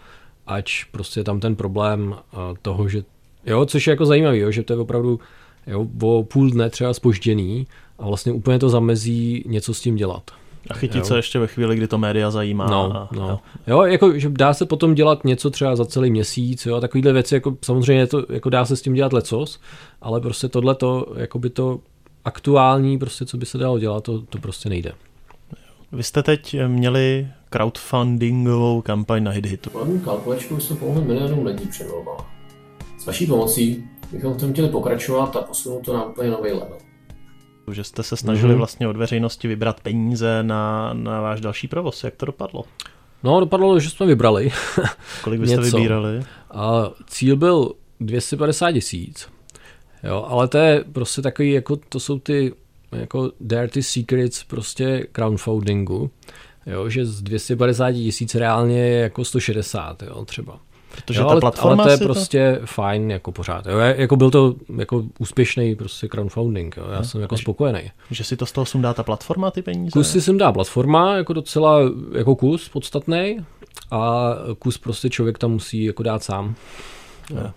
ať 0.47 0.73
prostě 0.91 1.25
tam 1.25 1.41
ten 1.41 1.57
problém 1.57 2.17
toho, 2.63 2.89
že 2.89 3.05
Jo, 3.47 3.67
což 3.67 3.87
je 3.87 3.91
jako 3.91 4.07
zajímavý, 4.07 4.39
jo, 4.39 4.51
že 4.51 4.63
to 4.63 4.73
je 4.73 4.79
opravdu 4.79 5.21
jo, 5.67 5.87
o 6.03 6.23
půl 6.23 6.51
dne 6.51 6.71
třeba 6.71 6.95
spožděný 6.95 7.67
a 7.99 8.07
vlastně 8.07 8.33
úplně 8.33 8.59
to 8.59 8.69
zamezí 8.69 9.45
něco 9.47 9.75
s 9.75 9.81
tím 9.81 9.97
dělat. 9.97 10.23
A 10.71 10.75
chytit 10.75 10.99
jo. 10.99 11.05
se 11.05 11.17
ještě 11.17 11.39
ve 11.39 11.47
chvíli, 11.47 11.77
kdy 11.77 11.89
to 11.89 11.99
média 11.99 12.31
zajímá. 12.31 12.67
No, 12.67 12.97
a, 12.97 13.09
no. 13.13 13.29
Jo. 13.29 13.41
jo, 13.67 13.83
jako, 13.83 14.19
že 14.19 14.29
dá 14.29 14.55
se 14.55 14.67
potom 14.67 14.95
dělat 14.95 15.25
něco 15.25 15.51
třeba 15.51 15.77
za 15.77 15.85
celý 15.85 16.11
měsíc, 16.11 16.67
jo, 16.67 16.81
takovýhle 16.81 17.13
věci, 17.13 17.35
jako 17.35 17.57
samozřejmě 17.65 18.07
to, 18.07 18.27
jako 18.29 18.51
dá 18.51 18.65
se 18.65 18.77
s 18.77 18.83
tím 18.83 18.95
dělat 18.95 19.13
lecos, 19.13 19.61
ale 20.03 20.21
prostě 20.21 20.49
tohle 20.49 20.75
to, 20.75 21.07
jako 21.17 21.39
by 21.39 21.51
to 21.51 21.81
aktuální, 22.25 22.99
prostě 22.99 23.27
co 23.27 23.37
by 23.37 23.47
se 23.47 23.59
dalo 23.59 23.79
dělat, 23.79 24.05
to, 24.05 24.21
to 24.21 24.39
prostě 24.39 24.69
nejde. 24.69 24.93
Vy 25.93 26.03
jste 26.03 26.23
teď 26.23 26.57
měli 26.67 27.29
crowdfundingovou 27.51 28.83
kampaň 28.83 29.25
na 29.25 29.31
HitHitu. 29.31 29.71
Hlavní 29.75 30.01
kalkulačku 30.01 30.61
jsme 30.61 30.77
pomohli 30.77 31.05
milionům 31.05 31.47
lidí 31.47 31.67
před 31.67 31.89
volbama. 31.89 32.32
S 33.03 33.07
vaší 33.07 33.27
pomocí 33.27 33.85
bychom 34.13 34.35
v 34.35 34.41
tom 34.41 34.53
chtěli 34.53 34.69
pokračovat 34.69 35.37
a 35.37 35.43
posunout 35.43 35.85
to 35.85 35.95
na 35.95 36.05
úplně 36.05 36.31
nový 36.31 36.51
level. 36.51 36.79
Že 37.73 37.85
jste 37.85 38.03
se 38.03 38.17
snažili 38.17 38.55
mm-hmm. 38.55 38.57
vlastně 38.57 38.89
od 38.89 38.97
veřejnosti 38.97 39.49
vybrat 39.49 39.81
peníze 39.81 40.43
na, 40.43 40.93
na 40.95 41.21
váš 41.21 41.41
další 41.41 41.69
provoz. 41.69 42.05
Jak 42.05 42.17
to 42.17 42.27
dopadlo? 42.27 42.65
No, 43.23 43.41
dopadlo, 43.41 43.81
že 43.81 43.91
jsme 43.91 44.07
vybrali. 44.07 44.53
Kolik 45.25 45.41
byste 45.41 45.57
Něco. 45.57 45.77
vybírali? 45.77 46.23
A 46.51 46.91
cíl 47.07 47.37
byl 47.37 47.73
250 48.01 48.73
tisíc. 48.73 49.29
Jo, 50.05 50.27
ale 50.29 50.49
to 50.49 50.59
je 50.59 50.85
prostě 50.93 51.23
takový, 51.23 51.51
jako 51.51 51.77
to 51.77 52.01
jsou 52.01 52.19
ty 52.19 52.55
jako 52.93 53.33
dirty 53.41 53.83
secrets 53.83 54.45
prostě 54.45 55.07
crowdfundingu. 55.13 56.11
Jo, 56.67 56.89
že 56.89 57.07
z 57.07 57.23
250 57.23 57.93
tisíc 57.93 58.35
reálně 58.35 58.79
je 58.79 59.01
jako 59.01 59.25
160, 59.25 60.03
jo, 60.03 60.25
třeba. 60.25 60.61
Protože 60.95 61.21
jo, 61.21 61.29
ta 61.29 61.41
platforma 61.41 61.85
ale 61.85 61.97
to 61.97 62.03
je 62.03 62.07
prostě 62.07 62.57
to... 62.61 62.67
fajn 62.67 63.11
jako 63.11 63.33
pořád. 63.33 63.67
Jo. 63.67 63.79
Jako 63.79 64.17
byl 64.17 64.31
to 64.31 64.55
jako 64.79 65.05
úspěšný 65.19 65.77
prostě 65.77 66.09
crowdfunding. 66.09 66.77
Jo. 66.77 66.85
Já 66.93 66.99
no, 66.99 67.05
jsem 67.05 67.21
jako 67.21 67.37
spokojený. 67.37 67.91
Že 68.11 68.25
si 68.25 68.37
to 68.37 68.47
z 68.47 68.53
toho 68.53 68.65
sundá 68.65 68.95
ta 68.95 69.03
platforma 69.03 69.51
ty 69.51 69.63
peníze? 69.63 69.91
Kus 69.93 70.11
si 70.11 70.21
sem 70.21 70.39
dá 70.39 70.53
platforma, 70.53 71.17
jako 71.17 71.33
docela 71.33 71.79
jako 72.15 72.37
kus 72.37 72.69
podstatný 72.69 73.39
a 73.91 74.35
kus 74.59 74.79
prostě 74.79 75.11
člověk 75.11 75.39
tam 75.39 75.51
musí 75.51 75.85
jako 75.85 76.03
dát 76.03 76.23
sám. 76.23 76.55
Jo. 77.31 77.51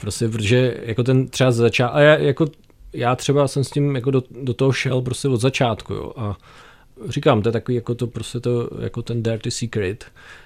Prostě, 0.00 0.28
protože 0.28 0.76
jako 0.82 1.02
ten 1.02 1.28
třeba 1.28 1.50
začát, 1.50 1.88
a 1.88 2.00
já, 2.00 2.16
jako, 2.16 2.46
já 2.92 3.16
třeba 3.16 3.48
jsem 3.48 3.64
s 3.64 3.70
tím 3.70 3.94
jako 3.94 4.10
do, 4.10 4.22
do 4.42 4.54
toho 4.54 4.72
šel 4.72 5.02
prostě 5.02 5.28
od 5.28 5.40
začátku, 5.40 5.92
jo, 5.94 6.12
a 6.16 6.36
říkám, 7.08 7.42
to 7.42 7.48
je 7.48 7.52
takový 7.52 7.74
jako 7.74 7.94
to 7.94 8.06
prostě 8.06 8.40
to, 8.40 8.70
jako 8.80 9.02
ten 9.02 9.22
dirty 9.22 9.50
secret, 9.50 10.04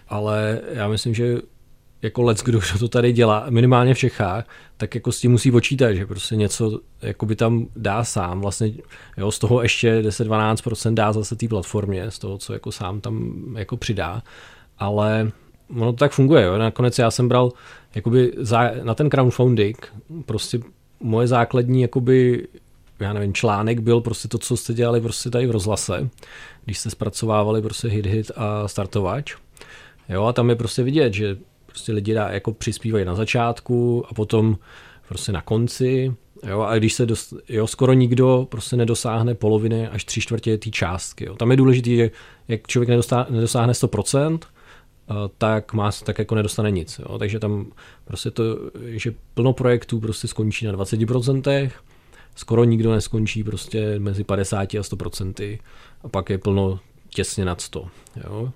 ale 0.08 0.60
já 0.72 0.88
myslím, 0.88 1.14
že 1.14 1.36
jako 2.02 2.22
let, 2.22 2.42
kdo 2.44 2.60
to 2.78 2.88
tady 2.88 3.12
dělá, 3.12 3.46
minimálně 3.50 3.94
v 3.94 3.98
Čechách, 3.98 4.44
tak 4.76 4.94
jako 4.94 5.12
s 5.12 5.20
tím 5.20 5.30
musí 5.30 5.50
počítat, 5.50 5.92
že 5.92 6.06
prostě 6.06 6.36
něco 6.36 6.80
jako 7.02 7.26
by 7.26 7.36
tam 7.36 7.66
dá 7.76 8.04
sám, 8.04 8.40
vlastně 8.40 8.72
jo, 9.16 9.30
z 9.30 9.38
toho 9.38 9.62
ještě 9.62 10.02
10-12% 10.02 10.94
dá 10.94 11.12
zase 11.12 11.36
té 11.36 11.48
platformě, 11.48 12.10
z 12.10 12.18
toho, 12.18 12.38
co 12.38 12.52
jako 12.52 12.72
sám 12.72 13.00
tam 13.00 13.34
jako 13.58 13.76
přidá, 13.76 14.22
ale 14.78 15.30
ono 15.76 15.92
to 15.92 15.98
tak 15.98 16.12
funguje, 16.12 16.44
jo. 16.44 16.58
nakonec 16.58 16.98
já 16.98 17.10
jsem 17.10 17.28
bral 17.28 17.52
jakoby 17.94 18.32
za, 18.36 18.70
na 18.82 18.94
ten 18.94 19.10
crowdfunding, 19.10 19.92
prostě 20.26 20.60
moje 21.00 21.26
základní 21.26 21.82
jakoby 21.82 22.48
já 23.00 23.12
nevím, 23.12 23.34
článek 23.34 23.80
byl 23.80 24.00
prostě 24.00 24.28
to, 24.28 24.38
co 24.38 24.56
jste 24.56 24.74
dělali 24.74 25.00
prostě 25.00 25.30
tady 25.30 25.46
v 25.46 25.50
rozhlase, 25.50 26.08
když 26.64 26.78
jste 26.78 26.90
zpracovávali 26.90 27.62
prostě 27.62 27.88
hit 27.88 28.06
hit 28.06 28.30
a 28.36 28.68
startovač. 28.68 29.34
Jo, 30.08 30.24
a 30.24 30.32
tam 30.32 30.50
je 30.50 30.56
prostě 30.56 30.82
vidět, 30.82 31.14
že 31.14 31.36
prostě 31.78 31.92
lidi 31.92 32.14
dá, 32.14 32.28
jako 32.28 32.52
přispívají 32.52 33.04
na 33.04 33.14
začátku 33.14 34.04
a 34.08 34.14
potom 34.14 34.58
prostě 35.08 35.32
na 35.32 35.42
konci. 35.42 36.14
Jo, 36.46 36.60
a 36.60 36.76
když 36.76 36.94
se 36.94 37.06
dost, 37.06 37.34
jo, 37.48 37.66
skoro 37.66 37.92
nikdo 37.92 38.46
prostě 38.50 38.76
nedosáhne 38.76 39.34
poloviny 39.34 39.88
až 39.88 40.04
tři 40.04 40.20
čtvrtě 40.20 40.58
té 40.58 40.70
částky. 40.70 41.24
Jo. 41.24 41.34
Tam 41.34 41.50
je 41.50 41.56
důležité, 41.56 41.90
že 41.90 42.10
jak 42.48 42.66
člověk 42.66 42.88
nedosáhne, 42.88 43.36
nedosáhne 43.36 43.72
100%, 43.72 44.38
eh, 45.10 45.14
tak 45.38 45.72
má, 45.72 45.90
tak 46.04 46.18
jako 46.18 46.34
nedostane 46.34 46.70
nic. 46.70 46.98
Jo. 46.98 47.18
Takže 47.18 47.38
tam 47.38 47.66
prostě 48.04 48.30
to, 48.30 48.42
že 48.86 49.14
plno 49.34 49.52
projektů 49.52 50.00
prostě 50.00 50.28
skončí 50.28 50.66
na 50.66 50.72
20%, 50.72 51.70
skoro 52.34 52.64
nikdo 52.64 52.92
neskončí 52.92 53.44
prostě 53.44 53.98
mezi 53.98 54.24
50 54.24 54.74
a 54.74 54.82
100% 54.82 55.58
a 56.02 56.08
pak 56.08 56.30
je 56.30 56.38
plno 56.38 56.80
těsně 57.14 57.44
nad 57.44 57.60
100. 57.60 57.86
Jo 58.24 58.52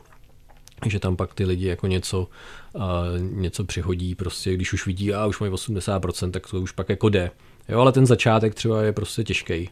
že 0.86 0.98
tam 0.98 1.16
pak 1.16 1.34
ty 1.34 1.44
lidi 1.44 1.66
jako 1.66 1.86
něco, 1.86 2.28
uh, 2.72 2.82
něco 3.18 3.64
přihodí, 3.64 4.14
prostě 4.14 4.54
když 4.54 4.72
už 4.72 4.86
vidí, 4.86 5.14
a 5.14 5.26
už 5.26 5.40
mají 5.40 5.52
80%, 5.52 6.30
tak 6.30 6.46
to 6.50 6.60
už 6.60 6.72
pak 6.72 6.88
jako 6.88 7.08
jde. 7.08 7.30
Jo, 7.68 7.80
ale 7.80 7.92
ten 7.92 8.06
začátek 8.06 8.54
třeba 8.54 8.82
je 8.82 8.92
prostě 8.92 9.24
těžký. 9.24 9.70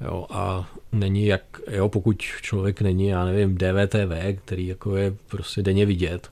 Jo, 0.00 0.26
a 0.30 0.70
není 0.92 1.26
jak, 1.26 1.42
jo, 1.70 1.88
pokud 1.88 2.22
člověk 2.22 2.80
není, 2.80 3.06
já 3.06 3.24
nevím, 3.24 3.58
DVTV, 3.58 4.42
který 4.44 4.66
jako 4.66 4.96
je 4.96 5.14
prostě 5.28 5.62
denně 5.62 5.86
vidět, 5.86 6.30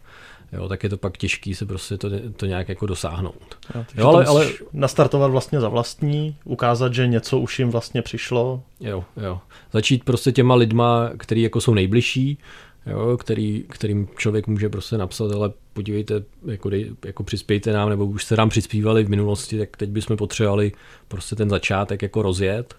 jo, 0.52 0.68
tak 0.68 0.83
je 0.83 0.90
to 0.90 0.96
pak 0.96 1.18
těžký 1.18 1.54
se 1.54 1.66
prostě 1.66 1.96
to, 1.98 2.09
to 2.37 2.46
nějak 2.46 2.68
jako 2.68 2.87
dosáhnout. 2.87 3.59
Jo, 3.74 3.85
jo, 3.94 4.09
ale, 4.09 4.24
ale 4.24 4.48
nastartovat 4.72 5.30
vlastně 5.30 5.61
za 5.61 5.68
vlastní, 5.68 6.37
ukázat, 6.44 6.94
že 6.94 7.06
něco 7.06 7.38
už 7.38 7.59
jim 7.59 7.70
vlastně 7.70 8.02
přišlo. 8.02 8.62
Jo, 8.80 9.04
jo. 9.16 9.40
Začít 9.72 10.04
prostě 10.04 10.33
těma 10.33 10.54
lidma, 10.54 11.11
který 11.16 11.42
jako 11.42 11.61
jsou 11.61 11.74
nejbližší, 11.74 12.38
jo, 12.87 13.16
který, 13.16 13.64
kterým 13.69 14.09
člověk 14.16 14.47
může 14.47 14.69
prostě 14.69 14.99
napsat, 14.99 15.33
ale 15.33 15.53
podívejte, 15.73 16.23
jako, 16.47 16.71
dej, 16.71 16.90
jako 17.05 17.23
přispějte 17.23 17.73
nám, 17.73 17.88
nebo 17.88 18.07
už 18.07 18.25
se 18.25 18.37
nám 18.37 18.49
přispívali 18.49 19.05
v 19.05 19.09
minulosti, 19.09 19.59
tak 19.59 19.77
teď 19.77 19.90
bychom 19.90 20.16
potřebovali 20.16 20.73
prostě 21.09 21.37
ten 21.37 21.51
začátek 21.51 22.03
jako 22.03 22.23
rozjet. 22.23 22.75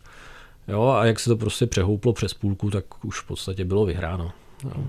Jo, 0.68 0.88
a 0.88 1.06
jak 1.06 1.20
se 1.20 1.30
to 1.30 1.38
prostě 1.38 1.68
přehouplo 1.68 2.14
přes 2.14 2.34
půlku, 2.34 2.70
tak 2.70 3.06
už 3.06 3.20
v 3.20 3.28
podstatě 3.28 3.66
bylo 3.66 3.86
vyhráno. 3.86 4.32
Jo. 4.64 4.84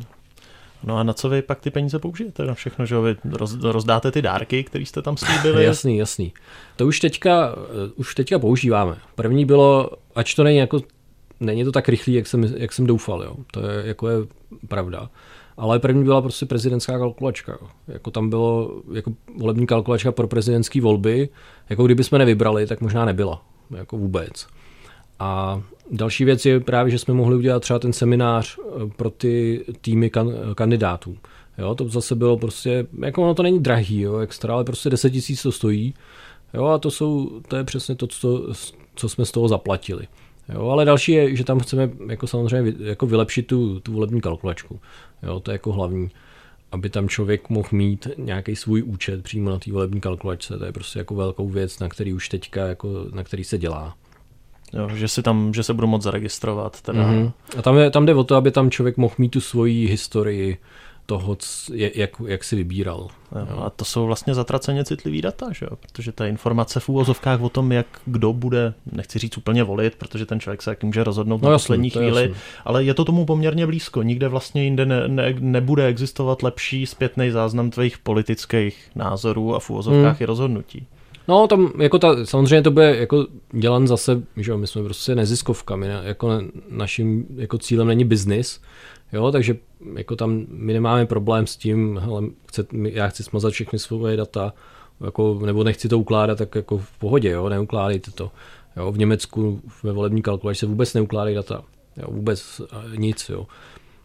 No 0.85 0.98
a 0.98 1.03
na 1.03 1.12
co 1.12 1.29
vy 1.29 1.42
pak 1.42 1.61
ty 1.61 1.70
peníze 1.70 1.98
použijete? 1.98 2.44
Na 2.44 2.55
všechno, 2.55 2.87
že 2.87 3.01
vy 3.01 3.16
roz, 3.31 3.55
rozdáte 3.62 4.11
ty 4.11 4.22
dárky, 4.22 4.64
které 4.64 4.87
jste 4.87 5.03
tam 5.03 5.16
slíbili? 5.16 5.64
jasný, 5.64 5.98
jasný. 5.98 6.33
To 6.77 6.87
už 6.87 7.01
teďka, 7.01 7.55
už 7.96 8.14
teďka 8.14 8.38
používáme. 8.38 8.96
První 9.14 9.44
bylo, 9.44 9.90
ač 10.14 10.35
to 10.35 10.44
není 10.44 10.59
jako 10.59 10.81
není 11.42 11.64
to 11.64 11.72
tak 11.72 11.88
rychlý, 11.88 12.14
jak 12.14 12.26
jsem, 12.26 12.44
jak 12.57 12.72
jsem 12.72 12.87
doufal, 12.87 13.22
jo. 13.22 13.37
To 13.50 13.61
je, 13.61 13.87
jako 13.87 14.09
je 14.09 14.16
pravda. 14.68 15.11
Ale 15.57 15.78
první 15.78 16.05
byla 16.05 16.22
prostě 16.22 16.46
prezidentská 16.46 16.98
kalkulačka. 16.98 17.59
Jo. 17.61 17.68
Jako 17.88 18.11
tam 18.11 18.31
bylo 18.31 18.81
jako 18.92 19.12
volební 19.38 19.66
kalkulačka 19.66 20.12
pro 20.12 20.28
prezidentské 20.28 20.81
volby. 20.81 21.28
Jako 21.70 21.85
kdyby 21.85 22.05
jsme 22.05 22.18
nevybrali, 22.18 22.66
tak 22.66 22.81
možná 22.81 23.05
nebyla. 23.05 23.42
Jako 23.70 23.96
vůbec. 23.96 24.46
A 25.18 25.62
další 25.90 26.24
věc 26.24 26.46
je 26.46 26.61
právě, 26.61 26.90
že 26.90 26.98
jsme 26.98 27.14
mohli 27.14 27.37
udělat 27.37 27.61
třeba 27.61 27.78
ten 27.78 27.92
seminář 27.92 28.59
eh, 28.59 28.90
pro 28.96 29.11
ty 29.11 29.64
týmy 29.81 30.11
kan, 30.11 30.33
kandidátů. 30.55 31.16
Jo, 31.59 31.74
to 31.74 31.88
zase 31.88 32.14
bylo 32.14 32.37
prostě, 32.37 32.87
jako 33.00 33.22
ono 33.22 33.35
to 33.35 33.42
není 33.42 33.61
drahý, 33.61 34.00
jo, 34.00 34.18
extra, 34.18 34.55
ale 34.55 34.64
prostě 34.64 34.90
10 34.90 35.11
tisíc 35.11 35.42
to 35.42 35.52
stojí. 35.52 35.94
Jo, 36.55 36.64
a 36.64 36.78
to 36.78 36.90
jsou, 36.90 37.40
to 37.48 37.57
je 37.57 37.64
přesně 37.64 37.94
to, 37.94 38.07
co, 38.07 38.46
co 38.94 39.09
jsme 39.09 39.24
z 39.24 39.31
toho 39.31 39.48
zaplatili. 39.48 40.07
Jo, 40.48 40.68
ale 40.68 40.85
další 40.85 41.12
je, 41.12 41.37
že 41.37 41.44
tam 41.44 41.61
chceme 41.61 41.90
jako 42.09 42.26
samozřejmě 42.26 42.74
jako 42.81 43.07
vylepšit 43.07 43.46
tu, 43.46 43.81
tu 43.81 43.92
volební 43.92 44.20
kalkulačku. 44.20 44.81
Jo, 45.22 45.40
to 45.40 45.50
je 45.50 45.55
jako 45.55 45.72
hlavní 45.72 46.11
aby 46.72 46.90
tam 46.90 47.09
člověk 47.09 47.50
mohl 47.50 47.68
mít 47.72 48.09
nějaký 48.16 48.57
svůj 48.57 48.83
účet 48.83 49.22
přímo 49.22 49.50
na 49.50 49.59
té 49.59 49.72
volební 49.72 50.00
kalkulačce. 50.00 50.59
To 50.59 50.64
je 50.64 50.72
prostě 50.72 50.98
jako 50.98 51.14
velkou 51.14 51.48
věc, 51.48 51.78
na 51.78 51.88
který 51.88 52.12
už 52.12 52.28
teďka, 52.28 52.66
jako, 52.66 53.07
na 53.12 53.24
který 53.24 53.44
se 53.44 53.59
dělá. 53.59 53.94
Jo, 54.72 54.88
že, 54.88 55.09
si 55.09 55.22
tam, 55.22 55.55
že 55.55 55.62
se 55.62 55.74
budu 55.74 55.87
moc 55.87 56.02
zaregistrovat. 56.02 56.81
Teda. 56.81 57.02
Mm-hmm. 57.02 57.33
A 57.59 57.62
tam, 57.62 57.76
je, 57.76 57.90
tam 57.90 58.07
jde 58.07 58.14
o 58.14 58.24
to, 58.24 58.37
aby 58.37 58.50
tam 58.50 58.70
člověk 58.70 58.96
mohl 58.96 59.14
mít 59.18 59.28
tu 59.28 59.40
svoji 59.40 59.87
historii, 59.87 60.59
toho, 61.06 61.36
jak, 61.72 62.10
jak 62.26 62.44
si 62.44 62.56
vybíral. 62.56 63.08
Jo, 63.50 63.58
a 63.58 63.70
to 63.70 63.84
jsou 63.84 64.06
vlastně 64.06 64.34
zatraceně 64.34 64.84
citlivý 64.84 65.22
data, 65.22 65.52
že 65.52 65.66
jo? 65.70 65.76
protože 65.76 66.12
ta 66.12 66.26
informace 66.26 66.80
v 66.80 66.88
úvozovkách 66.88 67.40
o 67.40 67.48
tom, 67.48 67.72
jak 67.72 67.86
kdo 68.06 68.32
bude, 68.32 68.74
nechci 68.92 69.18
říct 69.18 69.38
úplně 69.38 69.64
volit, 69.64 69.94
protože 69.94 70.26
ten 70.26 70.40
člověk 70.40 70.62
se 70.62 70.70
jak 70.70 70.84
může 70.84 71.04
rozhodnout 71.04 71.42
no, 71.42 71.48
na 71.48 71.52
jasný, 71.52 71.64
poslední 71.64 71.90
chvíli, 71.90 72.22
jasný. 72.22 72.36
ale 72.64 72.84
je 72.84 72.94
to 72.94 73.04
tomu 73.04 73.24
poměrně 73.24 73.66
blízko. 73.66 74.02
Nikde 74.02 74.28
vlastně 74.28 74.64
jinde 74.64 74.86
ne, 74.86 75.08
ne, 75.08 75.34
nebude 75.38 75.86
existovat 75.86 76.42
lepší 76.42 76.86
zpětný 76.86 77.30
záznam 77.30 77.70
tvých 77.70 77.98
politických 77.98 78.90
názorů 78.94 79.54
a 79.54 79.60
v 79.60 79.70
úvozovkách 79.70 80.16
hmm. 80.16 80.22
i 80.22 80.26
rozhodnutí. 80.26 80.86
No, 81.28 81.46
tam 81.46 81.72
jako 81.78 81.98
ta, 81.98 82.26
samozřejmě 82.26 82.62
to 82.62 82.70
bude 82.70 82.96
jako 82.96 83.26
dělan 83.52 83.88
zase, 83.88 84.22
že 84.36 84.56
my 84.56 84.66
jsme 84.66 84.82
prostě 84.82 85.14
neziskovka, 85.14 85.76
my 85.76 85.86
jako 86.02 86.40
naším 86.70 87.26
jako 87.36 87.58
cílem 87.58 87.86
není 87.86 88.04
biznis, 88.04 88.60
Jo, 89.12 89.33
takže 89.33 89.57
jako 89.94 90.16
tam 90.16 90.46
my 90.48 90.72
nemáme 90.72 91.07
problém 91.07 91.46
s 91.46 91.57
tím, 91.57 92.01
hele, 92.03 92.22
chce, 92.48 92.66
já 92.72 93.09
chci 93.09 93.22
smazat 93.22 93.53
všechny 93.53 93.79
svoje 93.79 94.16
data, 94.16 94.53
jako, 95.05 95.40
nebo 95.46 95.64
nechci 95.64 95.88
to 95.88 95.98
ukládat, 95.98 96.38
tak 96.38 96.55
jako 96.55 96.79
v 96.79 96.98
pohodě, 96.98 97.31
jo, 97.31 97.48
neukládejte 97.48 98.11
to. 98.11 98.31
Jo, 98.77 98.92
v 98.92 98.98
Německu 98.98 99.61
ve 99.83 99.92
volební 99.92 100.22
kalkulaci 100.22 100.59
se 100.59 100.66
vůbec 100.66 100.94
neukládají 100.94 101.35
data. 101.35 101.64
Jo, 101.96 102.07
vůbec 102.11 102.61
nic, 102.96 103.29
jo. 103.29 103.46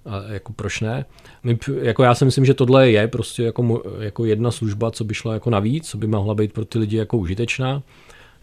A 0.06 0.24
jako 0.24 0.54
proč 0.54 0.82
ne? 0.82 1.06
My, 1.44 1.58
jako 1.82 2.04
já 2.04 2.16
si 2.16 2.26
myslím, 2.26 2.46
že 2.46 2.54
tohle 2.54 2.92
je 2.92 3.08
prostě 3.08 3.44
jako, 3.44 3.84
jako 4.00 4.26
jedna 4.26 4.52
služba, 4.52 4.92
co 4.92 5.04
by 5.04 5.14
šla 5.14 5.34
jako 5.34 5.50
navíc, 5.50 5.90
co 5.90 5.98
by 5.98 6.08
mohla 6.08 6.36
být 6.36 6.54
pro 6.54 6.66
ty 6.66 6.80
lidi 6.80 6.98
jako 6.98 7.18
užitečná. 7.18 7.84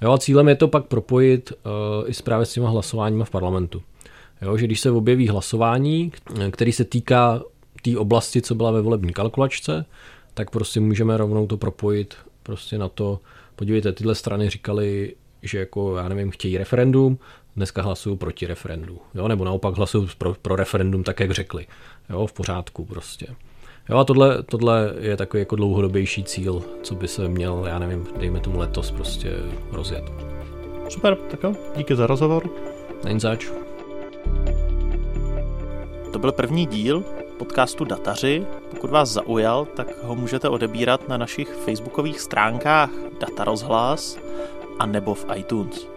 Jo, 0.03 0.13
a 0.13 0.19
cílem 0.19 0.49
je 0.49 0.55
to 0.55 0.69
pak 0.69 0.85
propojit 0.85 1.53
uh, 1.53 2.11
i 2.11 2.13
právě 2.25 2.47
s 2.47 2.53
těma 2.53 2.71
hlasováníma 2.71 3.25
v 3.25 3.31
parlamentu. 3.31 3.83
Jo, 4.45 4.57
že 4.57 4.67
když 4.67 4.81
se 4.81 4.91
objeví 4.91 5.29
hlasování, 5.29 6.13
který 6.51 6.73
se 6.73 6.85
týká 6.85 7.39
té 7.39 7.45
tý 7.83 7.97
oblasti, 7.97 8.43
co 8.43 8.55
byla 8.55 8.71
ve 8.71 8.83
volební 8.83 9.13
kalkulačce, 9.13 9.85
tak 10.35 10.51
prostě 10.51 10.81
můžeme 10.81 11.17
rovnou 11.17 11.47
to 11.47 11.57
propojit 11.57 12.15
prostě 12.43 12.79
na 12.79 12.89
to, 12.89 13.21
podívejte, 13.57 13.93
tyhle 13.93 14.15
strany 14.15 14.51
říkali, 14.51 15.15
že 15.43 15.59
jako, 15.59 15.97
já 15.97 16.09
nevím, 16.09 16.31
chtějí 16.31 16.59
referendum, 16.59 17.19
dneska 17.57 17.83
hlasují 17.83 18.17
proti 18.17 18.47
referendu, 18.47 18.99
jo, 19.15 19.29
nebo 19.29 19.45
naopak 19.45 19.75
hlasují 19.75 20.09
pro, 20.19 20.35
pro 20.43 20.57
referendum 20.57 21.03
tak, 21.03 21.21
jak 21.21 21.31
řekli, 21.31 21.67
jo, 22.11 22.27
v 22.27 22.33
pořádku 22.33 22.85
prostě. 22.85 23.27
Jo, 23.89 23.99
a 23.99 24.05
tohle, 24.05 24.43
tohle 24.43 24.95
je 25.01 25.17
takový 25.17 25.41
jako 25.41 25.57
dlouhodobější 25.57 26.25
cíl, 26.25 26.63
co 26.83 26.95
by 26.95 27.09
se 27.09 27.29
měl, 27.29 27.65
já 27.67 27.79
nevím, 27.79 28.07
dejme 28.19 28.41
tomu 28.41 28.59
letos 28.59 28.91
prostě 28.91 29.33
rozjet. 29.71 30.05
Super, 30.89 31.17
tak 31.31 31.43
jo, 31.43 31.55
díky 31.77 31.97
za 31.97 32.07
rozhovor. 32.07 32.51
Není 33.05 33.21
zač. 33.21 33.47
To 36.13 36.19
byl 36.19 36.33
první 36.33 36.67
díl 36.67 37.05
podcastu 37.39 37.85
Dataři. 37.85 38.47
Pokud 38.71 38.91
vás 38.91 39.09
zaujal, 39.09 39.65
tak 39.65 40.03
ho 40.03 40.15
můžete 40.15 40.49
odebírat 40.49 41.09
na 41.09 41.17
našich 41.17 41.49
facebookových 41.49 42.21
stránkách 42.21 42.91
Data 43.21 43.45
Rozhlas 43.45 44.19
a 44.79 44.87
nebo 44.87 45.15
v 45.15 45.27
iTunes. 45.37 45.94